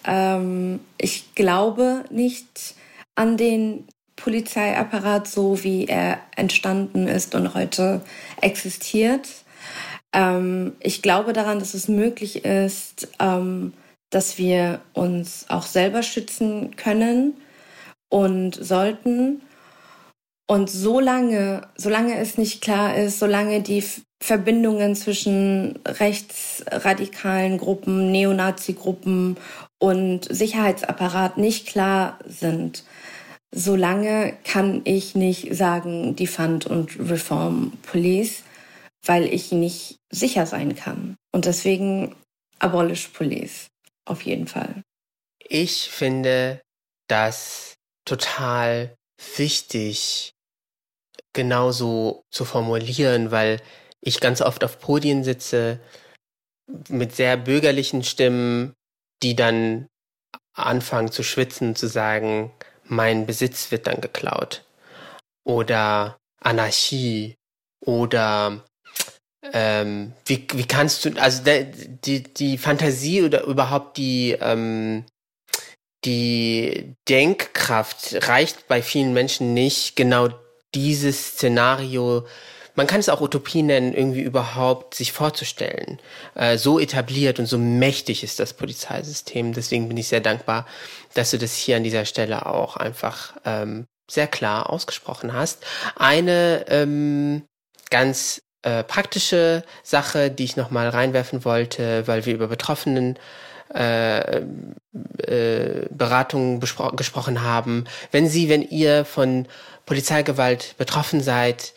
[0.05, 2.75] Ähm, ich glaube nicht
[3.14, 8.01] an den Polizeiapparat so, wie er entstanden ist und heute
[8.40, 9.29] existiert.
[10.12, 13.75] Ähm, ich glaube daran, dass es möglich ist, ähm,
[14.11, 17.35] dass wir uns auch selber schützen können
[18.09, 19.42] und sollten.
[20.49, 23.85] Und solange, solange es nicht klar ist, solange die
[24.23, 29.37] Verbindungen zwischen rechtsradikalen Gruppen, Neonazi-Gruppen
[29.79, 32.85] und Sicherheitsapparat nicht klar sind,
[33.55, 38.43] solange kann ich nicht sagen Defund und Reform Police,
[39.05, 41.17] weil ich nicht sicher sein kann.
[41.33, 42.15] Und deswegen
[42.59, 43.69] abolish Police.
[44.05, 44.83] Auf jeden Fall.
[45.49, 46.61] Ich finde,
[47.09, 48.95] dass total
[49.37, 50.33] wichtig,
[51.37, 53.61] genauso zu formulieren, weil
[54.01, 55.79] ich ganz oft auf Podien sitze
[56.88, 58.75] mit sehr bürgerlichen Stimmen,
[59.22, 59.87] die dann
[60.55, 62.53] anfangen zu schwitzen, zu sagen,
[62.85, 64.64] mein Besitz wird dann geklaut.
[65.44, 67.37] Oder Anarchie.
[67.85, 68.64] Oder
[69.53, 75.05] ähm, wie, wie kannst du, also der, die, die Fantasie oder überhaupt die, ähm,
[76.05, 80.29] die Denkkraft reicht bei vielen Menschen nicht, genau
[80.77, 82.27] dieses Szenario,
[82.75, 85.99] man kann es auch Utopie nennen, irgendwie überhaupt sich vorzustellen.
[86.35, 89.55] Äh, so etabliert und so mächtig ist das Polizeisystem.
[89.55, 90.67] Deswegen bin ich sehr dankbar,
[91.15, 95.65] dass du das hier an dieser Stelle auch einfach ähm, sehr klar ausgesprochen hast.
[95.97, 97.45] Eine ähm,
[97.89, 103.19] ganz äh, praktische Sache, die ich nochmal reinwerfen wollte, weil wir über Betroffenen
[103.75, 104.43] äh,
[105.19, 107.85] äh, Beratungen gesprochen haben.
[108.12, 109.49] Wenn Sie, wenn ihr von
[109.87, 111.72] Polizeigewalt betroffen seid,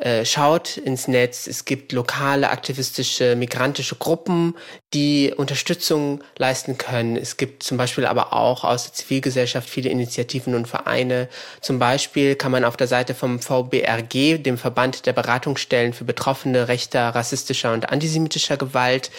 [0.00, 1.46] äh, schaut ins Netz.
[1.46, 4.56] Es gibt lokale aktivistische, migrantische Gruppen,
[4.94, 7.16] die Unterstützung leisten können.
[7.16, 11.28] Es gibt zum Beispiel aber auch aus der Zivilgesellschaft viele Initiativen und Vereine.
[11.60, 16.68] Zum Beispiel kann man auf der Seite vom VBRG, dem Verband der Beratungsstellen für Betroffene
[16.68, 19.10] rechter, rassistischer und antisemitischer Gewalt,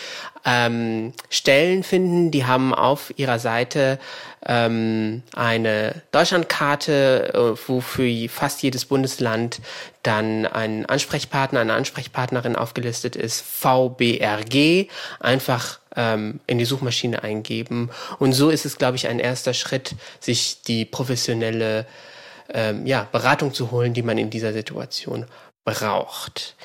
[0.45, 2.31] ähm, Stellen finden.
[2.31, 3.99] Die haben auf ihrer Seite
[4.45, 9.61] ähm, eine Deutschlandkarte, äh, wo für fast jedes Bundesland
[10.03, 14.87] dann ein Ansprechpartner, eine Ansprechpartnerin aufgelistet ist, VBRG,
[15.19, 17.89] einfach ähm, in die Suchmaschine eingeben.
[18.19, 21.85] Und so ist es, glaube ich, ein erster Schritt, sich die professionelle
[22.53, 25.25] ähm, ja, Beratung zu holen, die man in dieser Situation
[25.63, 26.55] braucht.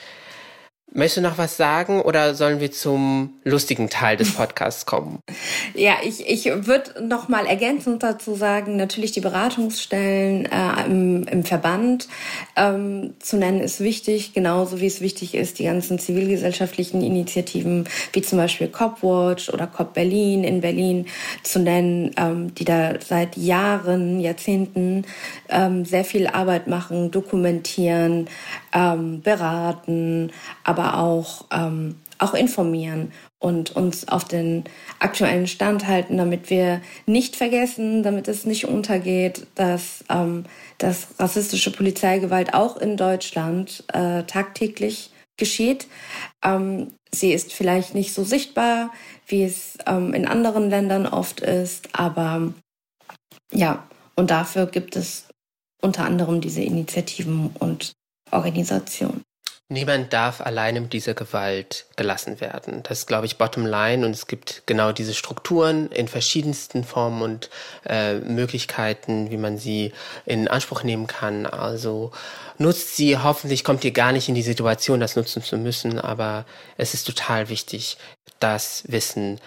[0.93, 5.19] Möchtest du noch was sagen oder sollen wir zum lustigen Teil des Podcasts kommen?
[5.75, 11.45] ja, ich, ich würde noch mal ergänzend dazu sagen, natürlich die Beratungsstellen äh, im, im
[11.45, 12.09] Verband
[12.55, 18.23] ähm, zu nennen ist wichtig, genauso wie es wichtig ist, die ganzen zivilgesellschaftlichen Initiativen wie
[18.23, 21.07] zum Beispiel Copwatch oder Cop Berlin in Berlin
[21.43, 25.05] zu nennen, ähm, die da seit Jahren, Jahrzehnten
[25.49, 28.29] ähm, sehr viel Arbeit machen, dokumentieren,
[28.73, 30.33] ähm, beraten,
[30.77, 34.65] aber auch, ähm, auch informieren und uns auf den
[34.99, 40.45] aktuellen Stand halten, damit wir nicht vergessen, damit es nicht untergeht, dass, ähm,
[40.79, 45.87] dass rassistische Polizeigewalt auch in Deutschland äh, tagtäglich geschieht.
[46.45, 48.93] Ähm, sie ist vielleicht nicht so sichtbar,
[49.27, 52.53] wie es ähm, in anderen Ländern oft ist, aber
[53.53, 53.87] ja,
[54.17, 55.29] und dafür gibt es
[55.83, 57.93] unter anderem diese Initiativen und
[58.31, 59.23] Organisation.
[59.69, 62.85] Niemand darf alleine mit dieser Gewalt gelassen werden.
[62.85, 64.07] Das ist, glaube ich, bottom line.
[64.07, 67.51] Und es gibt genau diese Strukturen in verschiedensten Formen und
[67.85, 69.93] äh, Möglichkeiten, wie man sie
[70.25, 71.47] in Anspruch nehmen kann.
[71.47, 72.13] Also
[72.59, 73.19] nutzt sie.
[73.19, 75.99] Hoffentlich kommt ihr gar nicht in die Situation, das nutzen zu müssen.
[75.99, 76.45] Aber
[76.77, 77.99] es ist total wichtig,
[78.39, 79.41] das Wissen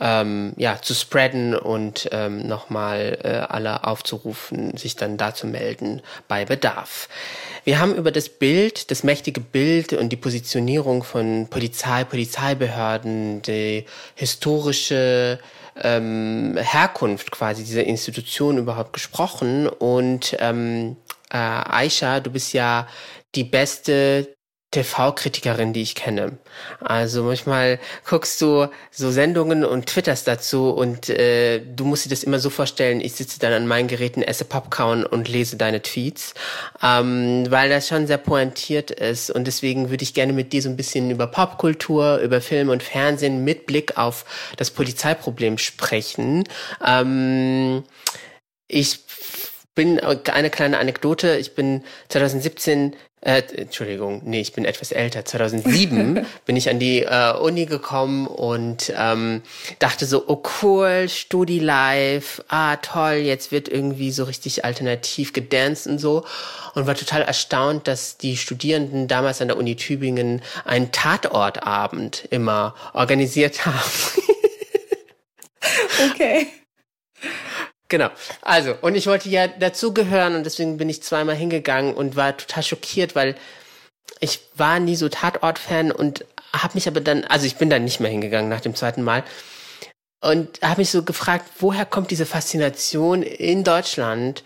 [0.00, 6.02] ähm, ja, zu spreaden und ähm, nochmal äh, alle aufzurufen, sich dann da zu melden
[6.28, 7.08] bei Bedarf.
[7.64, 13.86] Wir haben über das Bild, das mächtige Bild und die Positionierung von Polizei, Polizeibehörden, die
[14.14, 15.38] historische
[15.82, 19.68] ähm, Herkunft quasi dieser Institution überhaupt gesprochen.
[19.68, 20.96] Und ähm,
[21.30, 22.86] äh, Aisha, du bist ja
[23.34, 24.34] die beste
[24.74, 26.38] TV-Kritikerin, die ich kenne.
[26.80, 32.24] Also manchmal guckst du so Sendungen und twitterst dazu und äh, du musst dir das
[32.24, 36.34] immer so vorstellen, ich sitze dann an meinen Geräten, esse Popcorn und lese deine Tweets,
[36.82, 40.68] ähm, weil das schon sehr pointiert ist und deswegen würde ich gerne mit dir so
[40.68, 44.24] ein bisschen über Popkultur, über Film und Fernsehen mit Blick auf
[44.56, 46.44] das Polizeiproblem sprechen.
[46.84, 47.84] Ähm,
[48.66, 48.98] ich
[49.74, 51.36] bin eine kleine Anekdote.
[51.36, 55.24] Ich bin 2017 äh, Entschuldigung, nee, ich bin etwas älter.
[55.24, 59.40] 2007 bin ich an die äh, Uni gekommen und ähm,
[59.78, 65.86] dachte so, oh cool, Studi live, ah toll, jetzt wird irgendwie so richtig alternativ gedanced
[65.86, 66.26] und so
[66.74, 72.74] und war total erstaunt, dass die Studierenden damals an der Uni Tübingen einen Tatortabend immer
[72.92, 73.80] organisiert haben.
[76.12, 76.48] okay.
[77.94, 78.10] Genau.
[78.42, 82.64] Also, und ich wollte ja dazugehören und deswegen bin ich zweimal hingegangen und war total
[82.64, 83.36] schockiert, weil
[84.18, 88.00] ich war nie so Tatort-Fan und habe mich aber dann, also ich bin dann nicht
[88.00, 89.22] mehr hingegangen nach dem zweiten Mal
[90.20, 94.42] und habe mich so gefragt, woher kommt diese Faszination in Deutschland,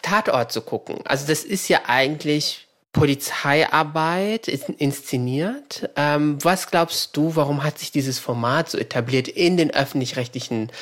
[0.00, 1.00] Tatort zu gucken?
[1.04, 5.90] Also das ist ja eigentlich Polizeiarbeit inszeniert.
[5.96, 10.72] Ähm, was glaubst du, warum hat sich dieses Format so etabliert in den öffentlich-rechtlichen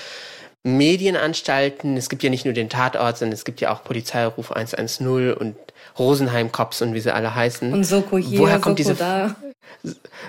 [0.64, 1.96] Medienanstalten.
[1.96, 5.57] Es gibt ja nicht nur den Tatort, sondern es gibt ja auch Polizeiruf 110 und
[5.98, 7.72] Rosenheim Cops und wie sie alle heißen.
[7.72, 9.37] Und Soko hier, Woher kommt Soko diese da.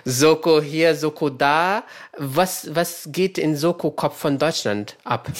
[0.05, 1.83] Soko hier, Soko da?
[2.17, 5.31] Was, was geht in Soko Kopf von Deutschland ab?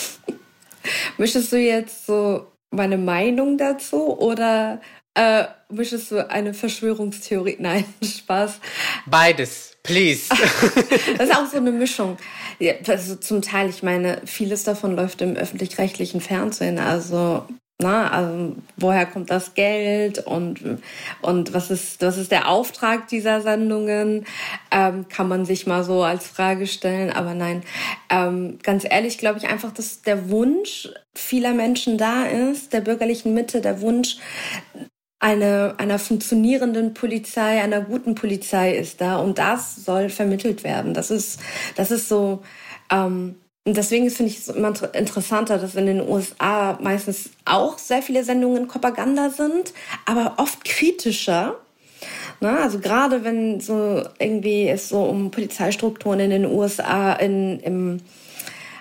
[1.18, 4.82] Möchtest du jetzt so meine Meinung dazu oder
[5.16, 7.58] äh, möchtest du eine Verschwörungstheorie?
[7.60, 8.60] Nein, Spaß.
[9.06, 10.30] Beides, please.
[11.18, 12.18] das ist auch so eine Mischung.
[12.60, 16.80] Ja, also zum Teil, ich meine, vieles davon läuft im öffentlich-rechtlichen Fernsehen.
[16.80, 17.46] Also
[17.84, 20.80] na, also woher kommt das Geld und,
[21.22, 24.26] und was, ist, was ist der Auftrag dieser Sendungen?
[24.72, 27.12] Ähm, kann man sich mal so als Frage stellen.
[27.12, 27.64] Aber nein,
[28.10, 33.34] ähm, ganz ehrlich glaube ich einfach, dass der Wunsch vieler Menschen da ist, der bürgerlichen
[33.34, 34.18] Mitte, der Wunsch
[35.24, 39.16] eine, einer funktionierenden Polizei, einer guten Polizei ist da.
[39.16, 40.94] Und das soll vermittelt werden.
[40.94, 41.40] Das ist,
[41.78, 42.44] das ist so.
[42.92, 48.02] Ähm, und deswegen finde ich es immer interessanter, dass in den USA meistens auch sehr
[48.02, 49.74] viele Sendungen Propaganda sind,
[50.06, 51.56] aber oft kritischer.
[52.42, 58.02] Na, also gerade wenn so irgendwie es so um Polizeistrukturen in den USA in, im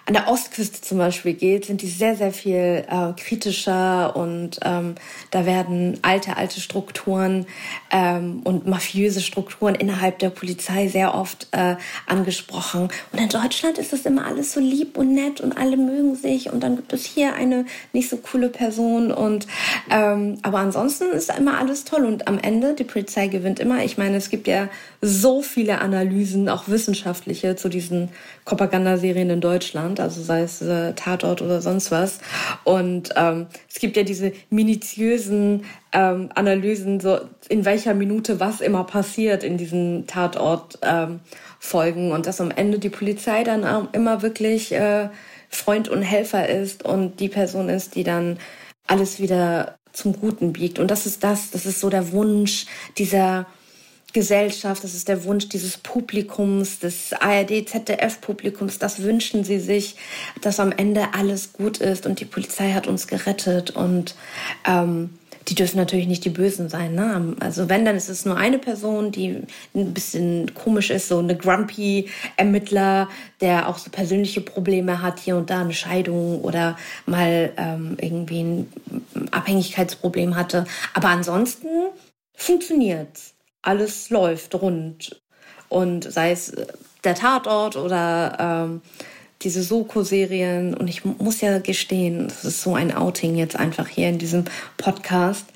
[0.07, 4.97] an der Ostküste zum Beispiel geht, sind die sehr, sehr viel äh, kritischer und ähm,
[5.31, 7.47] da werden alte, alte Strukturen
[7.91, 12.88] ähm, und mafiöse Strukturen innerhalb der Polizei sehr oft äh, angesprochen.
[13.12, 16.51] Und in Deutschland ist das immer alles so lieb und nett und alle mögen sich
[16.51, 19.47] und dann gibt es hier eine nicht so coole Person und
[19.88, 23.85] ähm, aber ansonsten ist immer alles toll und am Ende die Polizei gewinnt immer.
[23.85, 24.69] Ich meine, es gibt ja
[25.05, 28.11] so viele Analysen, auch wissenschaftliche, zu diesen
[28.45, 32.21] Propagandaserien in Deutschland, also sei es äh, Tatort oder sonst was.
[32.62, 38.85] Und ähm, es gibt ja diese minutiösen ähm, Analysen, so in welcher Minute was immer
[38.85, 41.19] passiert in diesen Tatort ähm,
[42.12, 45.09] und dass am Ende die Polizei dann auch immer wirklich äh,
[45.49, 48.38] Freund und Helfer ist und die Person ist, die dann
[48.87, 50.79] alles wieder zum Guten biegt.
[50.79, 52.67] Und das ist das, das ist so der Wunsch
[52.99, 53.47] dieser
[54.12, 59.96] Gesellschaft, das ist der Wunsch dieses Publikums, des ARD, ZDF-Publikums, das wünschen sie sich,
[60.40, 64.14] dass am Ende alles gut ist und die Polizei hat uns gerettet und
[64.66, 65.11] ähm,
[65.48, 66.94] die dürfen natürlich nicht die Bösen sein.
[66.94, 67.37] Ne?
[67.40, 69.42] Also wenn, dann ist es nur eine Person, die
[69.75, 73.09] ein bisschen komisch ist, so eine grumpy Ermittler,
[73.40, 78.42] der auch so persönliche Probleme hat, hier und da eine Scheidung oder mal ähm, irgendwie
[78.42, 78.72] ein
[79.31, 80.64] Abhängigkeitsproblem hatte.
[80.94, 81.68] Aber ansonsten
[82.35, 85.22] funktioniert's alles läuft rund.
[85.68, 86.66] Und sei es äh,
[87.05, 88.83] der Tatort oder ähm,
[89.42, 90.75] diese Soko-Serien.
[90.75, 94.44] Und ich muss ja gestehen, das ist so ein Outing jetzt einfach hier in diesem
[94.77, 95.46] Podcast.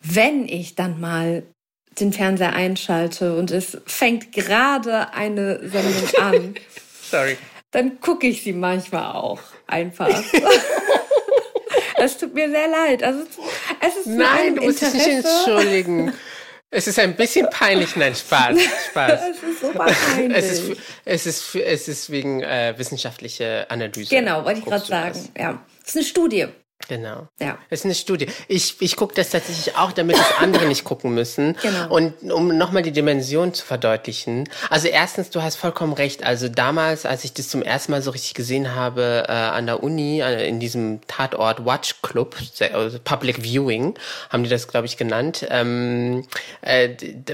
[0.00, 1.44] Wenn ich dann mal
[2.00, 6.54] den Fernseher einschalte und es fängt gerade eine Sendung an,
[7.10, 7.36] Sorry.
[7.70, 10.08] dann gucke ich sie manchmal auch einfach.
[12.02, 13.02] Es tut mir sehr leid.
[13.04, 13.20] Also
[13.80, 16.12] es ist Nein, du musst dich nicht entschuldigen.
[16.74, 18.58] Es ist ein bisschen peinlich, nein, Spaß,
[18.90, 19.20] Spaß.
[19.30, 20.38] es ist super peinlich.
[20.38, 24.16] Es ist, es ist, es ist wegen äh, wissenschaftlicher Analyse.
[24.16, 25.28] Genau, wollte ich gerade sagen.
[25.36, 26.46] Ja, es ist eine Studie.
[26.88, 27.28] Genau.
[27.40, 27.58] Ja.
[27.70, 28.26] Es ist eine Studie.
[28.48, 31.56] Ich, ich gucke das tatsächlich auch, damit das andere nicht gucken müssen.
[31.62, 31.94] Genau.
[31.94, 34.48] Und um nochmal die Dimension zu verdeutlichen.
[34.68, 36.24] Also erstens, du hast vollkommen recht.
[36.24, 39.82] Also damals, als ich das zum ersten Mal so richtig gesehen habe äh, an der
[39.82, 42.36] Uni, äh, in diesem Tatort Watch Club,
[42.72, 43.94] also Public Viewing,
[44.30, 46.26] haben die das, glaube ich, genannt, ähm,
[46.62, 46.90] äh,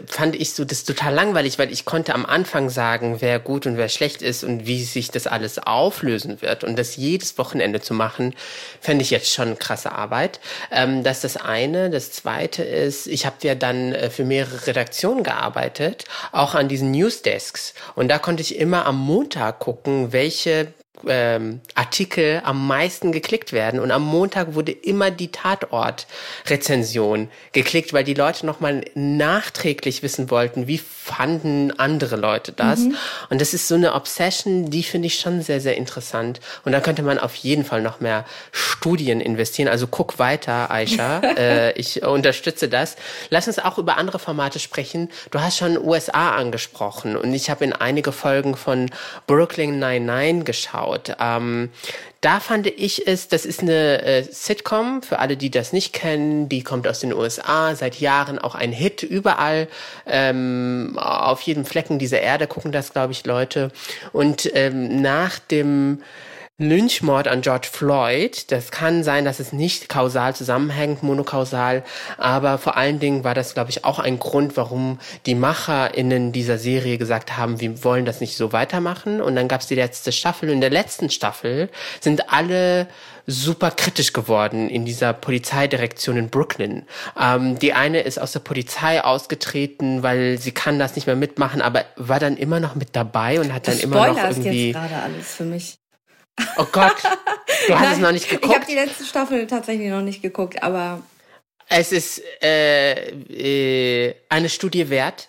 [0.07, 3.79] fand ich so das total langweilig, weil ich konnte am Anfang sagen, wer gut und
[3.79, 6.65] wer schlecht ist und wie sich das alles auflösen wird.
[6.65, 8.35] Und das jedes Wochenende zu machen,
[8.81, 10.41] fände ich jetzt schon krasse Arbeit.
[10.71, 11.91] Ähm, das ist das eine.
[11.91, 16.91] Das zweite ist, ich habe ja dann äh, für mehrere Redaktionen gearbeitet, auch an diesen
[16.91, 17.75] Newsdesks.
[17.95, 20.69] Und da konnte ich immer am Montag gucken, welche
[21.07, 23.81] ähm, Artikel am meisten geklickt werden.
[23.81, 30.67] Und am Montag wurde immer die Tatort-Rezension geklickt, weil die Leute nochmal nachträglich wissen wollten,
[30.67, 32.81] wie fanden andere Leute das.
[32.81, 32.97] Mhm.
[33.31, 36.41] Und das ist so eine Obsession, die finde ich schon sehr, sehr interessant.
[36.65, 39.69] Und da könnte man auf jeden Fall noch mehr Studien investieren.
[39.69, 41.21] Also guck weiter, Aisha.
[41.37, 42.97] äh, ich unterstütze das.
[43.31, 45.11] Lass uns auch über andere Formate sprechen.
[45.31, 48.91] Du hast schon USA angesprochen und ich habe in einige Folgen von
[49.27, 51.17] Brooklyn 99 geschaut.
[51.19, 51.71] Ähm,
[52.21, 56.49] da fand ich es, das ist eine äh, Sitcom, für alle, die das nicht kennen,
[56.49, 59.69] die kommt aus den USA, seit Jahren auch ein Hit, überall
[60.07, 63.71] ähm, auf jedem Flecken dieser Erde gucken das, glaube ich, Leute.
[64.13, 66.03] Und ähm, nach dem
[66.61, 68.51] Lynchmord an George Floyd.
[68.51, 71.85] Das kann sein, dass es nicht kausal zusammenhängt, monokausal,
[72.17, 76.59] aber vor allen Dingen war das, glaube ich, auch ein Grund, warum die MacherInnen dieser
[76.59, 79.21] Serie gesagt haben, wir wollen das nicht so weitermachen.
[79.21, 80.49] Und dann gab es die letzte Staffel.
[80.49, 82.89] Und in der letzten Staffel sind alle
[83.29, 86.87] super kritisch geworden in dieser Polizeidirektion in Brooklyn.
[87.21, 91.63] Ähm, die eine ist aus der Polizei ausgetreten, weil sie kann das nicht mehr mitmachen,
[91.63, 94.69] aber war dann immer noch mit dabei und hat dann immer noch irgendwie.
[94.69, 95.79] jetzt gerade alles für mich.
[96.57, 96.97] Oh Gott,
[97.67, 98.47] du hast Nein, es noch nicht geguckt.
[98.47, 101.03] Ich habe die letzte Staffel tatsächlich noch nicht geguckt, aber
[101.69, 105.29] es ist äh, äh, eine Studie wert.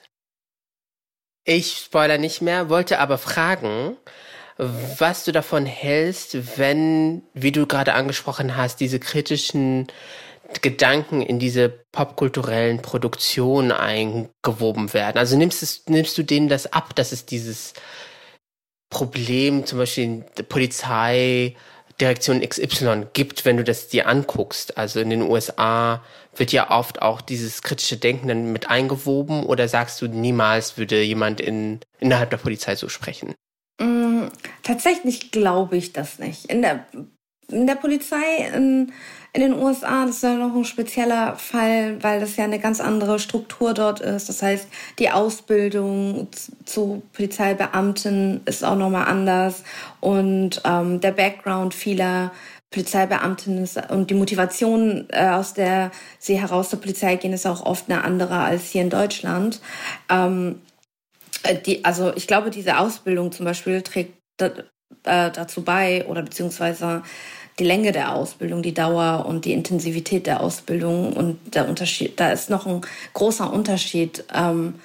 [1.44, 3.98] Ich spoiler nicht mehr, wollte aber fragen,
[4.58, 9.88] was du davon hältst, wenn, wie du gerade angesprochen hast, diese kritischen
[10.62, 15.18] Gedanken in diese popkulturellen Produktionen eingewoben werden.
[15.18, 17.74] Also nimmst, es, nimmst du denen das ab, dass es dieses
[18.90, 21.56] Problem zum Beispiel der Polizei,
[22.00, 24.78] Direktion XY gibt, wenn du das dir anguckst.
[24.78, 26.02] Also in den USA
[26.36, 31.02] wird ja oft auch dieses kritische Denken dann mit eingewoben oder sagst du, niemals würde
[31.02, 33.36] jemand in, innerhalb der Polizei so sprechen?
[33.82, 34.28] Mm,
[34.64, 36.46] tatsächlich glaube ich das nicht.
[36.46, 36.86] In der,
[37.52, 38.92] in der Polizei in,
[39.34, 42.82] in den USA, das ist ja noch ein spezieller Fall, weil das ja eine ganz
[42.82, 44.30] andere Struktur dort ist.
[44.30, 46.28] Das heißt, die Ausbildung
[46.66, 49.64] zu Polizeibeamten ist auch nochmal anders
[50.00, 52.32] und ähm, der Background vieler
[52.72, 57.66] Polizeibeamten ist, und die Motivation, äh, aus der sie heraus zur Polizei gehen, ist auch
[57.66, 59.60] oft eine andere als hier in Deutschland.
[60.08, 60.62] Ähm,
[61.44, 67.04] äh, die, also ich glaube, diese Ausbildung zum Beispiel trägt äh, dazu bei oder beziehungsweise
[67.60, 72.32] die Länge der Ausbildung, die Dauer und die Intensivität der Ausbildung und der Unterschied, da
[72.32, 72.82] ist noch ein
[73.14, 74.24] großer Unterschied.
[74.34, 74.76] Ähm,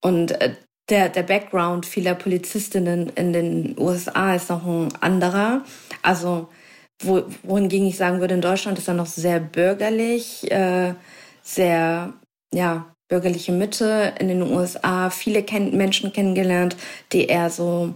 [0.00, 0.54] und äh,
[0.88, 5.62] der, der Background vieler Polizistinnen in den USA ist noch ein anderer.
[6.02, 6.48] Also
[7.02, 10.94] wo, wohingegen ich sagen würde, in Deutschland ist er noch sehr bürgerlich, äh,
[11.42, 12.12] sehr
[12.52, 14.14] ja bürgerliche Mitte.
[14.18, 16.76] In den USA viele kenn Menschen kennengelernt,
[17.12, 17.94] die eher so,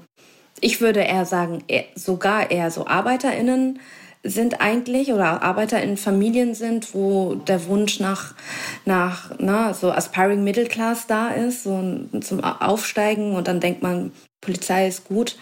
[0.61, 3.81] ich würde eher sagen, eher, sogar eher so ArbeiterInnen
[4.25, 8.35] sind eigentlich oder Arbeiter in Familien sind, wo der Wunsch nach,
[8.87, 14.13] nach na, so aspiring Middle Class da ist, so zum Aufsteigen und dann denkt man,
[14.41, 15.37] Polizei ist gut.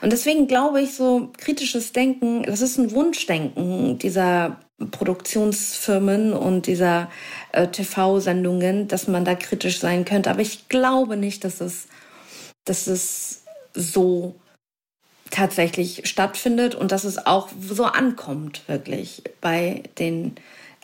[0.00, 4.58] Und deswegen glaube ich, so kritisches Denken, das ist ein Wunschdenken dieser
[4.90, 7.10] Produktionsfirmen und dieser
[7.52, 10.30] äh, TV-Sendungen, dass man da kritisch sein könnte.
[10.30, 11.86] Aber ich glaube nicht, dass es,
[12.64, 13.42] dass es
[13.74, 14.36] so
[15.30, 20.36] tatsächlich stattfindet und dass es auch so ankommt, wirklich bei den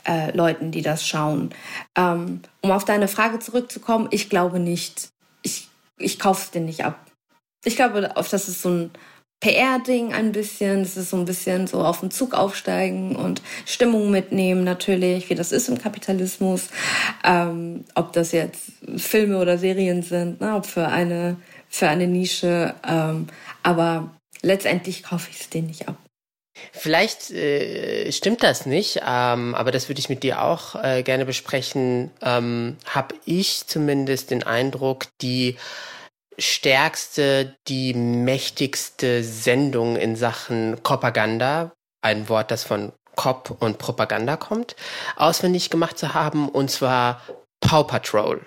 [0.07, 1.51] äh, Leuten, die das schauen.
[1.97, 5.09] Ähm, um auf deine Frage zurückzukommen, ich glaube nicht.
[5.43, 5.69] Ich,
[5.99, 7.07] ich kaufe es dir nicht ab.
[7.65, 8.91] Ich glaube, das ist so ein
[9.41, 10.83] PR-Ding ein bisschen.
[10.83, 15.35] Das ist so ein bisschen so auf den Zug aufsteigen und Stimmung mitnehmen natürlich, wie
[15.35, 16.69] das ist im Kapitalismus.
[17.25, 21.37] Ähm, ob das jetzt Filme oder Serien sind, ne, ob für eine,
[21.69, 22.75] für eine Nische.
[22.87, 23.27] Ähm,
[23.63, 24.11] aber
[24.47, 25.97] letztendlich kaufe ich es denen nicht ab.
[26.73, 31.27] Vielleicht äh, stimmt das nicht, ähm, aber das würde ich mit dir auch äh, gerne
[31.27, 32.11] besprechen.
[32.23, 35.57] Ähm, Habe ich zumindest den Eindruck, die
[36.39, 44.77] stärkste, die mächtigste Sendung in Sachen Propaganda, ein Wort, das von Cop und Propaganda kommt,
[45.17, 47.21] auswendig gemacht zu haben, und zwar
[47.61, 48.47] Paw Patrol.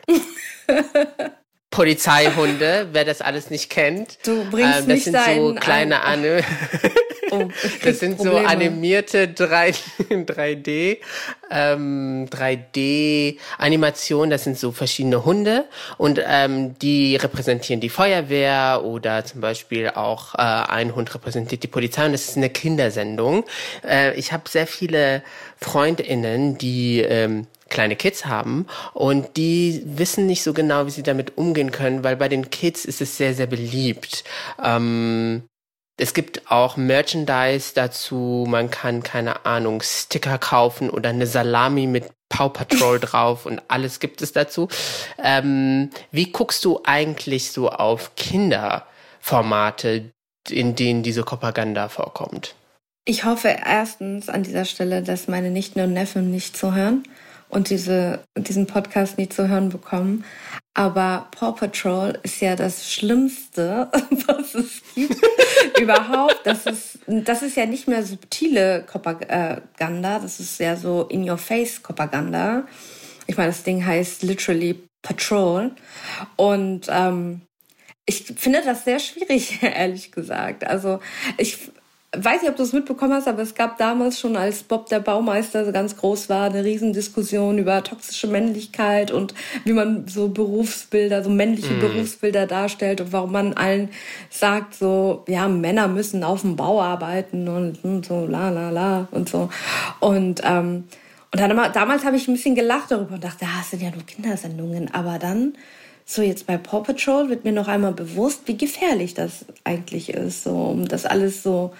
[1.71, 4.17] Polizeihunde, wer das alles nicht kennt.
[4.25, 6.43] Du bringst ähm, das sind so kleine Anne.
[7.31, 7.47] Oh,
[7.83, 8.41] das sind Probleme.
[8.41, 9.73] so animierte 3,
[10.09, 10.97] 3D,
[11.51, 14.29] ähm, 3D-Animationen.
[14.29, 15.65] Das sind so verschiedene Hunde
[15.97, 21.67] und ähm, die repräsentieren die Feuerwehr oder zum Beispiel auch äh, ein Hund repräsentiert die
[21.67, 23.45] Polizei und das ist eine Kindersendung.
[23.87, 25.23] Äh, ich habe sehr viele
[25.57, 31.37] Freundinnen, die ähm, kleine Kids haben und die wissen nicht so genau, wie sie damit
[31.37, 34.23] umgehen können, weil bei den Kids ist es sehr, sehr beliebt.
[34.63, 35.43] Ähm,
[35.97, 42.05] es gibt auch Merchandise dazu, man kann, keine Ahnung, Sticker kaufen oder eine Salami mit
[42.29, 44.69] Paw Patrol drauf und alles gibt es dazu.
[45.21, 50.11] Ähm, wie guckst du eigentlich so auf Kinderformate,
[50.49, 52.55] in denen diese Propaganda vorkommt?
[53.05, 57.03] Ich hoffe erstens an dieser Stelle, dass meine Nichten und Neffen nicht zuhören
[57.49, 60.23] und diese, diesen Podcast nie zu hören bekommen.
[60.73, 63.89] Aber Paw Patrol ist ja das Schlimmste,
[64.27, 65.15] was es gibt
[65.79, 66.39] überhaupt.
[66.45, 72.65] Das ist, das ist ja nicht mehr subtile Propaganda, das ist ja so in-your-face-Propaganda.
[73.27, 75.71] Ich meine, das Ding heißt literally Patrol.
[76.35, 77.41] Und ähm,
[78.05, 80.65] ich finde das sehr schwierig, ehrlich gesagt.
[80.65, 80.99] Also
[81.37, 81.71] ich
[82.15, 84.99] weiß nicht, ob du es mitbekommen hast, aber es gab damals schon, als Bob der
[84.99, 91.29] Baumeister ganz groß war, eine Riesendiskussion über toxische Männlichkeit und wie man so Berufsbilder, so
[91.29, 91.79] männliche mm.
[91.79, 93.89] Berufsbilder darstellt und warum man allen
[94.31, 99.07] sagt, so, ja, Männer müssen auf dem Bau arbeiten und, und so, la, la, la
[99.11, 99.49] und so.
[99.99, 100.85] Und, ähm,
[101.31, 103.91] und dann damals habe ich ein bisschen gelacht darüber und dachte, ah, das sind ja
[103.91, 104.91] nur Kindersendungen.
[104.95, 105.53] Aber dann,
[106.05, 110.43] so jetzt bei Paw Patrol, wird mir noch einmal bewusst, wie gefährlich das eigentlich ist,
[110.43, 111.71] so, um das alles so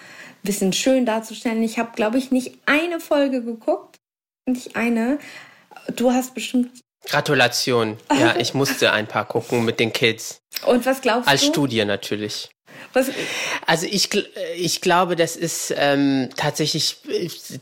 [0.42, 1.62] bisschen schön darzustellen.
[1.62, 3.96] Ich habe, glaube ich, nicht eine Folge geguckt.
[4.46, 5.18] Nicht eine.
[5.94, 6.70] Du hast bestimmt.
[7.04, 7.96] Gratulation.
[8.10, 10.40] Ja, ich musste ein paar gucken mit den Kids.
[10.66, 11.46] Und was glaubst Als du?
[11.46, 12.50] Als Studie natürlich.
[12.92, 13.10] Was?
[13.66, 14.10] Also ich,
[14.56, 16.96] ich glaube, das ist ähm, tatsächlich,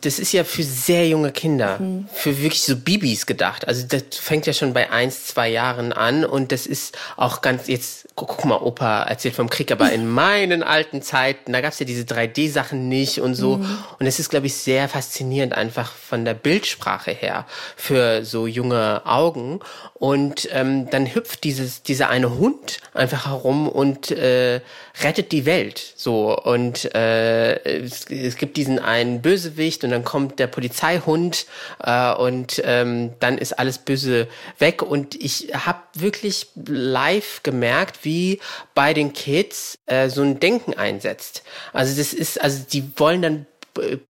[0.01, 2.09] das ist ja für sehr junge Kinder, mhm.
[2.13, 3.69] für wirklich so Bibis gedacht.
[3.69, 7.69] Also das fängt ja schon bei eins, zwei Jahren an und das ist auch ganz,
[7.69, 11.87] jetzt guck mal, Opa erzählt vom Krieg, aber in meinen alten Zeiten, da gab's ja
[11.87, 13.59] diese 3D-Sachen nicht und so.
[13.59, 13.79] Mhm.
[13.99, 19.03] Und es ist, glaube ich, sehr faszinierend einfach von der Bildsprache her für so junge
[19.05, 19.61] Augen.
[19.99, 24.61] Und ähm, dann hüpft dieses, dieser eine Hund einfach herum und äh,
[25.03, 25.95] rettet die Welt.
[25.97, 31.47] So und äh, es, es gibt diesen einen Bösewicht und dann kommt der Polizeihund
[31.83, 34.29] äh, und ähm, dann ist alles Böse
[34.59, 34.83] weg.
[34.83, 38.41] Und ich habe wirklich live gemerkt, wie
[38.75, 41.43] bei den Kids äh, so ein Denken einsetzt.
[41.73, 43.47] Also das ist, also die wollen dann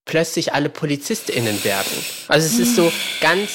[0.04, 1.92] plötzlich alle PolizistInnen werden.
[2.28, 3.50] Also es ist so ganz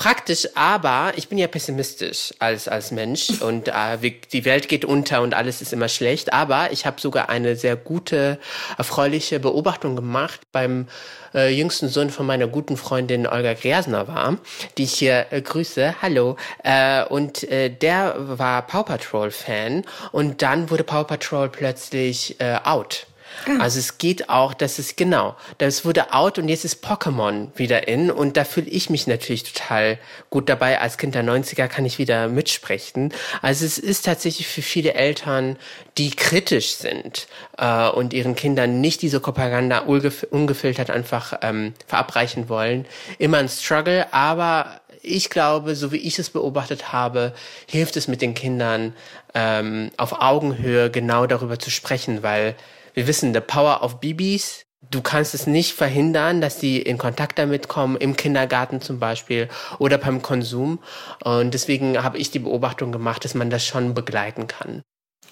[0.00, 3.98] praktisch, aber ich bin ja pessimistisch als, als Mensch und äh,
[4.32, 6.32] die Welt geht unter und alles ist immer schlecht.
[6.32, 8.38] Aber ich habe sogar eine sehr gute,
[8.78, 10.88] erfreuliche Beobachtung gemacht beim
[11.34, 14.38] äh, jüngsten Sohn von meiner guten Freundin Olga Griasner war,
[14.78, 15.96] die ich hier äh, grüße.
[16.00, 16.36] Hallo.
[16.64, 22.58] Äh, und äh, der war Paw Patrol Fan und dann wurde Paw Patrol plötzlich äh,
[22.64, 23.06] out.
[23.46, 23.62] Ah.
[23.62, 27.88] Also es geht auch, das ist genau, das wurde out und jetzt ist Pokémon wieder
[27.88, 29.98] in und da fühle ich mich natürlich total
[30.30, 30.80] gut dabei.
[30.80, 33.12] Als Kind der 90er kann ich wieder mitsprechen.
[33.42, 35.56] Also es ist tatsächlich für viele Eltern,
[35.98, 37.26] die kritisch sind
[37.58, 42.86] äh, und ihren Kindern nicht diese Propaganda ungefiltert einfach ähm, verabreichen wollen,
[43.18, 47.32] immer ein Struggle, aber ich glaube, so wie ich es beobachtet habe,
[47.66, 48.94] hilft es mit den Kindern
[49.34, 52.54] ähm, auf Augenhöhe genau darüber zu sprechen, weil
[52.94, 57.38] wir wissen, the power of Bibis, du kannst es nicht verhindern, dass sie in Kontakt
[57.38, 60.78] damit kommen, im Kindergarten zum Beispiel oder beim Konsum.
[61.22, 64.82] Und deswegen habe ich die Beobachtung gemacht, dass man das schon begleiten kann.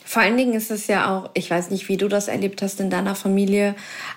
[0.05, 2.81] Vor allen Dingen ist es ja auch, ich weiß nicht, wie du das erlebt hast
[2.81, 3.75] in deiner Familie,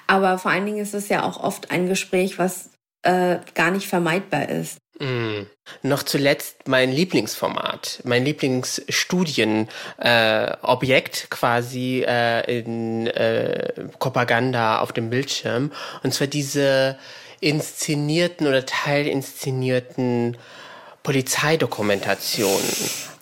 [0.08, 2.70] aber vor allen Dingen ist es ja auch oft ein Gespräch, was
[3.04, 4.78] äh, gar nicht vermeidbar ist.
[5.00, 5.44] Mm.
[5.84, 15.72] Noch zuletzt mein Lieblingsformat, mein Lieblingsstudienobjekt äh, quasi äh, in äh, Propaganda auf dem Bildschirm.
[16.04, 17.00] Und zwar diese
[17.40, 20.38] inszenierten oder teilinszenierten
[21.04, 22.70] Polizeidokumentationen.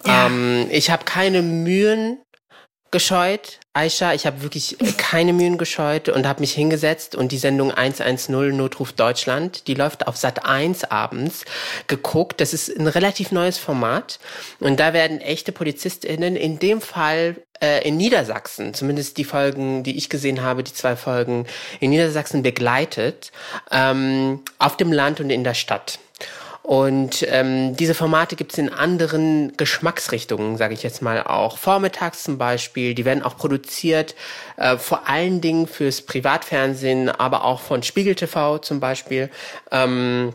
[0.05, 0.25] Ja.
[0.25, 2.19] Ähm, ich habe keine Mühen
[2.91, 4.13] gescheut, Aisha.
[4.13, 8.91] Ich habe wirklich keine Mühen gescheut und habe mich hingesetzt und die Sendung 110 Notruf
[8.91, 11.45] Deutschland, die läuft auf Sat 1 abends,
[11.87, 12.41] geguckt.
[12.41, 14.19] Das ist ein relativ neues Format
[14.59, 19.97] und da werden echte PolizistInnen, in dem Fall äh, in Niedersachsen, zumindest die Folgen, die
[19.97, 21.45] ich gesehen habe, die zwei Folgen
[21.79, 23.31] in Niedersachsen begleitet,
[23.71, 25.99] ähm, auf dem Land und in der Stadt.
[26.69, 31.57] Und ähm, diese Formate gibt es in anderen Geschmacksrichtungen, sage ich jetzt mal auch.
[31.57, 34.13] Vormittags zum Beispiel, die werden auch produziert,
[34.55, 39.31] äh, vor allen Dingen fürs Privatfernsehen, aber auch von Spiegel TV zum Beispiel.
[39.71, 40.33] Ähm,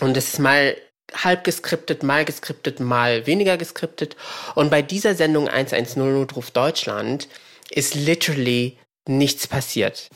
[0.00, 0.78] und das ist mal
[1.12, 4.16] halb geskriptet, mal geskriptet, mal weniger geskriptet.
[4.54, 7.28] Und bei dieser Sendung 110 Notruf Deutschland
[7.68, 10.08] ist literally nichts passiert.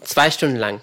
[0.00, 0.80] Zwei Stunden lang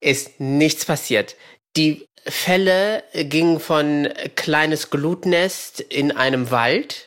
[0.00, 1.34] ist nichts passiert.
[1.76, 7.06] Die Fälle gingen von kleines Glutnest in einem Wald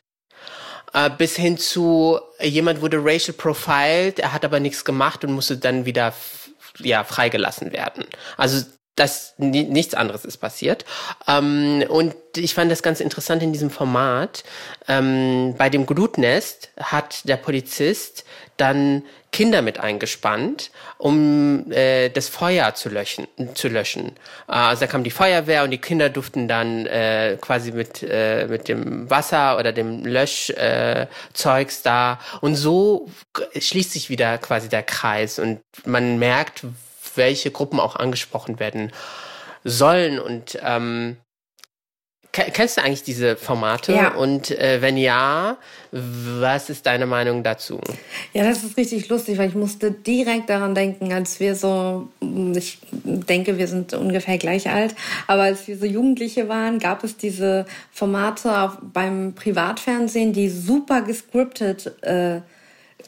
[0.95, 5.57] äh, bis hin zu jemand wurde racial profiled, er hat aber nichts gemacht und musste
[5.57, 6.13] dann wieder
[6.79, 8.05] ja freigelassen werden.
[8.37, 10.85] Also das nichts anderes ist passiert.
[11.27, 14.43] Ähm, und ich fand das ganz interessant in diesem Format.
[14.87, 18.25] Ähm, bei dem Glutnest hat der Polizist
[18.57, 23.27] dann Kinder mit eingespannt, um äh, das Feuer zu löschen.
[23.53, 24.13] Zu löschen.
[24.47, 28.47] Äh, also da kam die Feuerwehr und die Kinder durften dann äh, quasi mit äh,
[28.47, 33.09] mit dem Wasser oder dem Löschzeugs äh, da und so
[33.59, 36.63] schließt sich wieder quasi der Kreis und man merkt,
[37.17, 38.91] welche Gruppen auch angesprochen werden
[39.63, 41.17] sollen und ähm,
[42.35, 43.93] Kennst du eigentlich diese Formate?
[43.93, 44.13] Ja.
[44.15, 45.57] Und äh, wenn ja,
[45.91, 47.79] was ist deine Meinung dazu?
[48.33, 52.79] Ja, das ist richtig lustig, weil ich musste direkt daran denken, als wir so, ich
[52.91, 54.95] denke, wir sind ungefähr gleich alt,
[55.27, 61.03] aber als wir so Jugendliche waren, gab es diese Formate auf, beim Privatfernsehen, die super
[61.03, 62.41] gescriptet äh,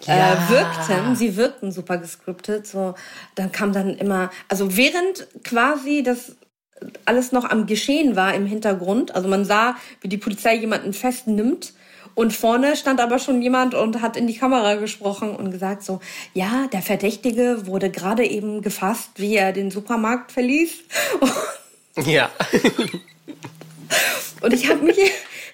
[0.05, 0.33] ja.
[0.33, 1.15] äh, wirkten.
[1.15, 2.67] Sie wirkten super gescriptet.
[2.67, 2.95] So,
[3.35, 6.35] dann kam dann immer, also während quasi das
[7.05, 9.15] alles noch am Geschehen war im Hintergrund.
[9.15, 11.73] Also man sah, wie die Polizei jemanden festnimmt.
[12.15, 15.99] Und vorne stand aber schon jemand und hat in die Kamera gesprochen und gesagt so,
[16.33, 20.71] ja, der Verdächtige wurde gerade eben gefasst, wie er den Supermarkt verließ.
[22.05, 22.29] Ja.
[24.41, 24.97] und ich habe mich,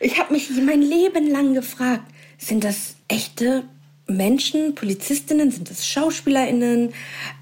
[0.02, 2.04] ich habe mich mein Leben lang gefragt,
[2.38, 3.64] sind das echte
[4.08, 6.94] Menschen, Polizistinnen, sind das SchauspielerInnen?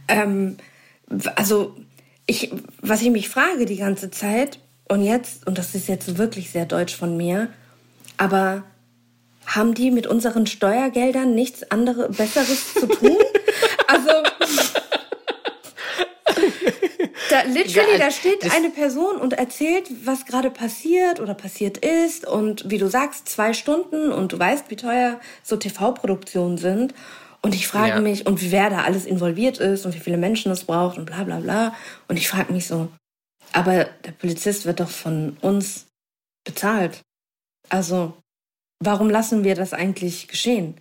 [0.07, 0.57] Ähm,
[1.35, 1.75] also
[2.25, 2.51] ich,
[2.81, 6.65] was ich mich frage die ganze Zeit, und jetzt, und das ist jetzt wirklich sehr
[6.65, 7.47] deutsch von mir,
[8.17, 8.63] aber
[9.45, 13.17] haben die mit unseren Steuergeldern nichts anderes, Besseres zu tun?
[13.87, 14.09] also,
[17.31, 22.69] da, literally, da steht eine Person und erzählt, was gerade passiert oder passiert ist und
[22.69, 26.93] wie du sagst, zwei Stunden und du weißt, wie teuer so TV-Produktionen sind.
[27.41, 27.99] Und ich frage ja.
[27.99, 31.23] mich, und wer da alles involviert ist und wie viele Menschen es braucht und bla
[31.23, 31.75] bla bla.
[32.07, 32.89] Und ich frage mich so,
[33.51, 35.87] aber der Polizist wird doch von uns
[36.45, 37.01] bezahlt.
[37.69, 38.13] Also,
[38.79, 40.75] warum lassen wir das eigentlich geschehen?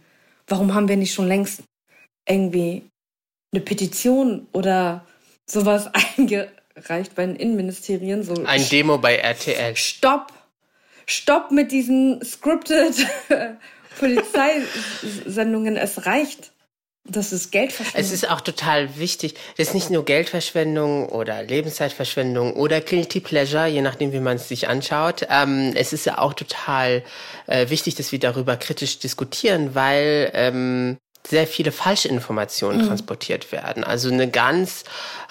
[0.46, 1.62] Warum haben wir nicht schon längst
[2.28, 2.82] irgendwie
[3.52, 5.06] eine Petition oder
[5.50, 8.22] sowas eingereicht bei den Innenministerien?
[8.22, 9.76] So Ein Demo bei RTL.
[9.76, 10.32] Stopp!
[11.06, 12.94] Stopp mit diesen scripted
[13.98, 15.76] Polizeisendungen.
[15.76, 16.52] Es reicht.
[17.04, 18.00] Das ist Geldverschwendung.
[18.00, 19.34] Es ist auch total wichtig.
[19.56, 24.48] Das ist nicht nur Geldverschwendung oder Lebenszeitverschwendung oder Guilty Pleasure, je nachdem, wie man es
[24.48, 25.26] sich anschaut.
[25.28, 27.02] Ähm, es ist ja auch total
[27.46, 32.88] äh, wichtig, dass wir darüber kritisch diskutieren, weil ähm, sehr viele Falschinformationen mhm.
[32.88, 33.84] transportiert werden.
[33.84, 34.84] Also eine ganz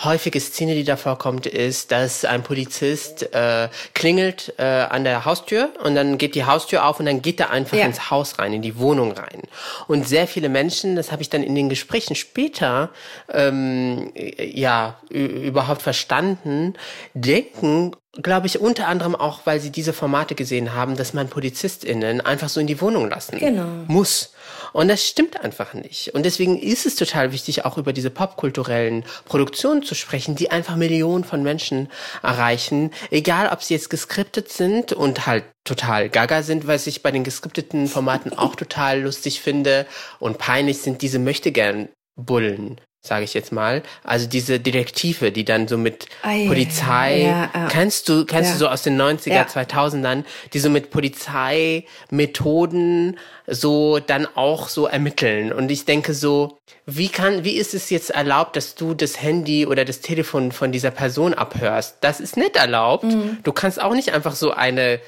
[0.03, 5.69] häufige Szene, die da vorkommt, ist, dass ein Polizist äh, klingelt äh, an der Haustür
[5.83, 7.85] und dann geht die Haustür auf und dann geht er einfach ja.
[7.85, 9.41] ins Haus rein, in die Wohnung rein.
[9.87, 12.91] Und sehr viele Menschen, das habe ich dann in den Gesprächen später
[13.31, 16.75] ähm, ja überhaupt verstanden,
[17.13, 22.21] denken glaube ich, unter anderem auch, weil sie diese Formate gesehen haben, dass man PolizistInnen
[22.21, 23.67] einfach so in die Wohnung lassen genau.
[23.87, 24.33] muss.
[24.74, 26.13] Und das stimmt einfach nicht.
[26.13, 30.76] Und deswegen ist es total wichtig, auch über diese popkulturellen Produktionen zu sprechen, die einfach
[30.76, 31.89] Millionen von Menschen
[32.24, 32.91] erreichen.
[33.11, 37.24] Egal, ob sie jetzt geskriptet sind und halt total gaga sind, was ich bei den
[37.24, 39.86] geskripteten Formaten auch total lustig finde
[40.20, 43.82] und peinlich sind diese Möchtegern Bullen, sage ich jetzt mal.
[44.04, 47.68] Also diese Detektive, die dann so mit ah, Polizei, ja, ja.
[47.68, 48.54] kennst du, kennst ja.
[48.54, 49.43] du so aus den 90er, ja.
[49.43, 55.54] 2000ern, die so mit Polizeimethoden so dann auch so ermitteln.
[55.54, 59.66] Und ich denke so, wie kann, wie ist es jetzt erlaubt, dass du das Handy
[59.66, 62.00] oder das Telefon von dieser Person abhörst?
[62.02, 63.06] Das ist nicht erlaubt.
[63.06, 63.38] Mhm.
[63.43, 65.00] Du kannst auch nicht einfach so eine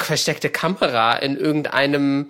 [0.00, 2.28] versteckte Kamera in irgendeinem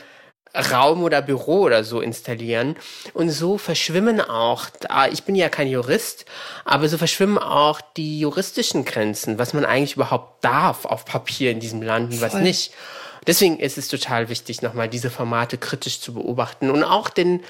[0.54, 2.76] Raum oder Büro oder so installieren.
[3.12, 4.66] Und so verschwimmen auch,
[5.10, 6.24] ich bin ja kein Jurist,
[6.64, 11.60] aber so verschwimmen auch die juristischen Grenzen, was man eigentlich überhaupt darf auf Papier in
[11.60, 12.42] diesem Land und was Voll.
[12.42, 12.72] nicht.
[13.26, 17.40] Deswegen ist es total wichtig, nochmal diese Formate kritisch zu beobachten und auch den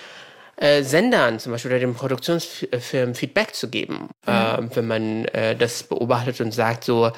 [0.57, 4.33] äh, Sendern zum Beispiel oder den Produktionsfirmen Feedback zu geben, mhm.
[4.33, 7.11] äh, wenn man äh, das beobachtet und sagt, so,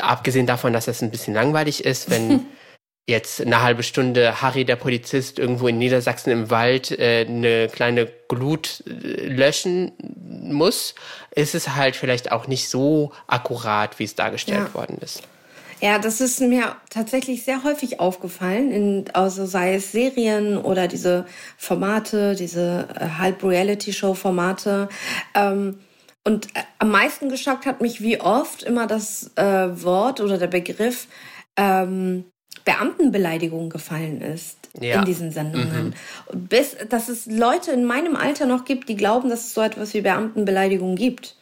[0.00, 2.46] abgesehen davon, dass das ein bisschen langweilig ist, wenn
[3.06, 8.08] jetzt eine halbe Stunde Harry, der Polizist, irgendwo in Niedersachsen im Wald äh, eine kleine
[8.28, 9.92] Glut äh, löschen
[10.26, 10.94] muss,
[11.34, 14.74] ist es halt vielleicht auch nicht so akkurat, wie es dargestellt ja.
[14.74, 15.22] worden ist.
[15.80, 21.26] Ja, das ist mir tatsächlich sehr häufig aufgefallen, in, also sei es Serien oder diese
[21.58, 24.88] Formate, diese äh, Halb-Reality-Show-Formate.
[25.34, 25.80] Ähm,
[26.24, 30.46] und äh, am meisten geschockt hat mich, wie oft immer das äh, Wort oder der
[30.46, 31.06] Begriff
[31.56, 32.24] ähm,
[32.64, 34.98] Beamtenbeleidigung gefallen ist ja.
[34.98, 35.94] in diesen Sendungen.
[36.32, 36.48] Mhm.
[36.48, 39.94] Bis, dass es Leute in meinem Alter noch gibt, die glauben, dass es so etwas
[39.94, 41.36] wie Beamtenbeleidigung gibt.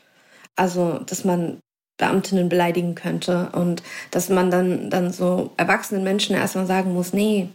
[0.56, 1.58] Also, dass man
[1.98, 7.48] Beamtinnen beleidigen könnte und dass man dann, dann so erwachsenen Menschen erstmal sagen muss, nee,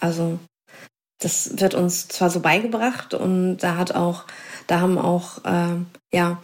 [0.00, 0.38] also
[1.20, 4.24] das wird uns zwar so beigebracht und da hat auch,
[4.66, 5.76] da haben auch, äh,
[6.12, 6.42] ja,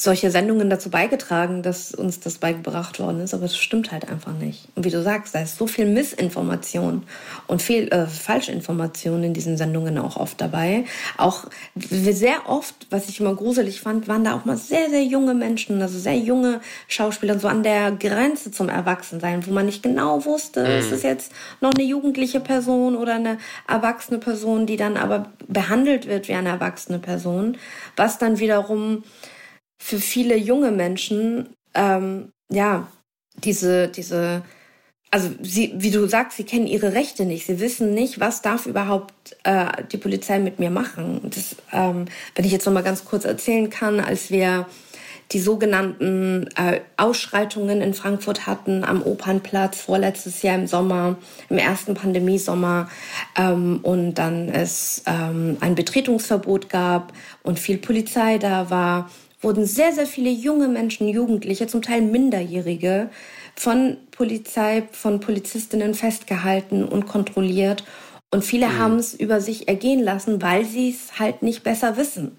[0.00, 4.32] solche Sendungen dazu beigetragen, dass uns das beigebracht worden ist, aber es stimmt halt einfach
[4.32, 4.68] nicht.
[4.76, 7.02] Und wie du sagst, da ist so viel Missinformation
[7.48, 10.84] und viel äh, Falschinformation in diesen Sendungen auch oft dabei.
[11.16, 15.34] Auch sehr oft, was ich immer gruselig fand, waren da auch mal sehr, sehr junge
[15.34, 20.24] Menschen, also sehr junge Schauspieler, so an der Grenze zum Erwachsensein, wo man nicht genau
[20.24, 20.78] wusste, mhm.
[20.78, 26.06] ist es jetzt noch eine jugendliche Person oder eine erwachsene Person, die dann aber behandelt
[26.06, 27.58] wird wie eine erwachsene Person,
[27.96, 29.02] was dann wiederum
[29.78, 32.88] für viele junge Menschen, ähm, ja,
[33.44, 34.42] diese, diese,
[35.10, 37.46] also sie, wie du sagst, sie kennen ihre Rechte nicht.
[37.46, 41.20] Sie wissen nicht, was darf überhaupt äh, die Polizei mit mir machen.
[41.24, 44.66] Das, ähm, wenn ich jetzt noch mal ganz kurz erzählen kann, als wir
[45.32, 51.16] die sogenannten äh, Ausschreitungen in Frankfurt hatten am Opernplatz vorletztes Jahr im Sommer,
[51.50, 52.88] im ersten Pandemiesommer
[53.36, 57.12] ähm, und dann es ähm, ein Betretungsverbot gab
[57.42, 59.10] und viel Polizei da war
[59.40, 63.10] wurden sehr, sehr viele junge Menschen, Jugendliche, zum Teil Minderjährige,
[63.54, 67.84] von Polizei, von Polizistinnen festgehalten und kontrolliert.
[68.32, 68.78] Und viele mhm.
[68.78, 72.36] haben es über sich ergehen lassen, weil sie es halt nicht besser wissen.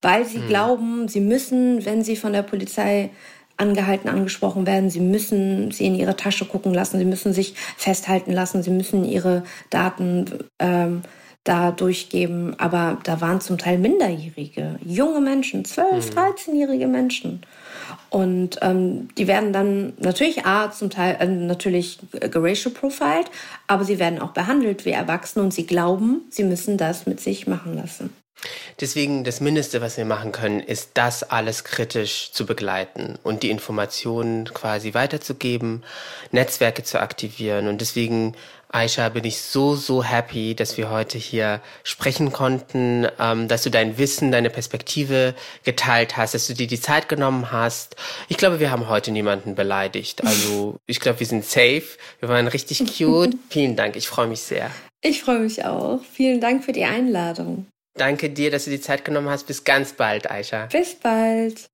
[0.00, 0.48] Weil sie mhm.
[0.48, 3.10] glauben, sie müssen, wenn sie von der Polizei
[3.56, 8.32] angehalten, angesprochen werden, sie müssen sie in ihre Tasche gucken lassen, sie müssen sich festhalten
[8.32, 10.26] lassen, sie müssen ihre Daten
[10.58, 11.02] ähm,
[11.44, 12.58] da durchgeben.
[12.58, 16.18] Aber da waren zum Teil Minderjährige, junge Menschen, 12, mhm.
[16.18, 17.42] 13-jährige Menschen.
[18.10, 23.30] Und ähm, die werden dann natürlich A, zum Teil äh, natürlich geracial profiled,
[23.66, 27.46] aber sie werden auch behandelt wie Erwachsene und sie glauben, sie müssen das mit sich
[27.46, 28.10] machen lassen.
[28.80, 33.50] Deswegen das Mindeste, was wir machen können, ist das alles kritisch zu begleiten und die
[33.50, 35.84] Informationen quasi weiterzugeben,
[36.32, 37.68] Netzwerke zu aktivieren.
[37.68, 38.34] Und deswegen
[38.72, 43.70] Aisha, bin ich so, so happy, dass wir heute hier sprechen konnten, ähm, dass du
[43.70, 47.96] dein Wissen, deine Perspektive geteilt hast, dass du dir die Zeit genommen hast.
[48.28, 50.24] Ich glaube, wir haben heute niemanden beleidigt.
[50.24, 51.84] Also ich glaube, wir sind safe.
[52.20, 53.36] Wir waren richtig cute.
[53.50, 54.70] Vielen Dank, ich freue mich sehr.
[55.02, 56.00] Ich freue mich auch.
[56.10, 57.66] Vielen Dank für die Einladung.
[57.94, 59.46] Danke dir, dass du die Zeit genommen hast.
[59.46, 60.66] Bis ganz bald, Aisha.
[60.66, 61.71] Bis bald.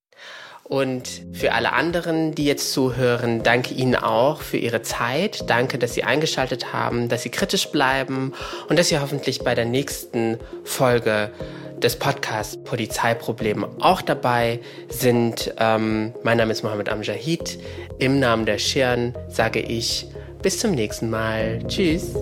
[0.69, 5.49] Und für alle anderen, die jetzt zuhören, danke Ihnen auch für Ihre Zeit.
[5.49, 8.35] Danke, dass Sie eingeschaltet haben, dass Sie kritisch bleiben
[8.69, 11.31] und dass Sie hoffentlich bei der nächsten Folge
[11.79, 15.55] des Podcasts Polizeiprobleme auch dabei sind.
[15.59, 17.59] Ähm, mein Name ist Mohammed Amjahid.
[17.99, 20.07] Im Namen der Schirn sage ich
[20.43, 21.61] bis zum nächsten Mal.
[21.67, 22.15] Tschüss.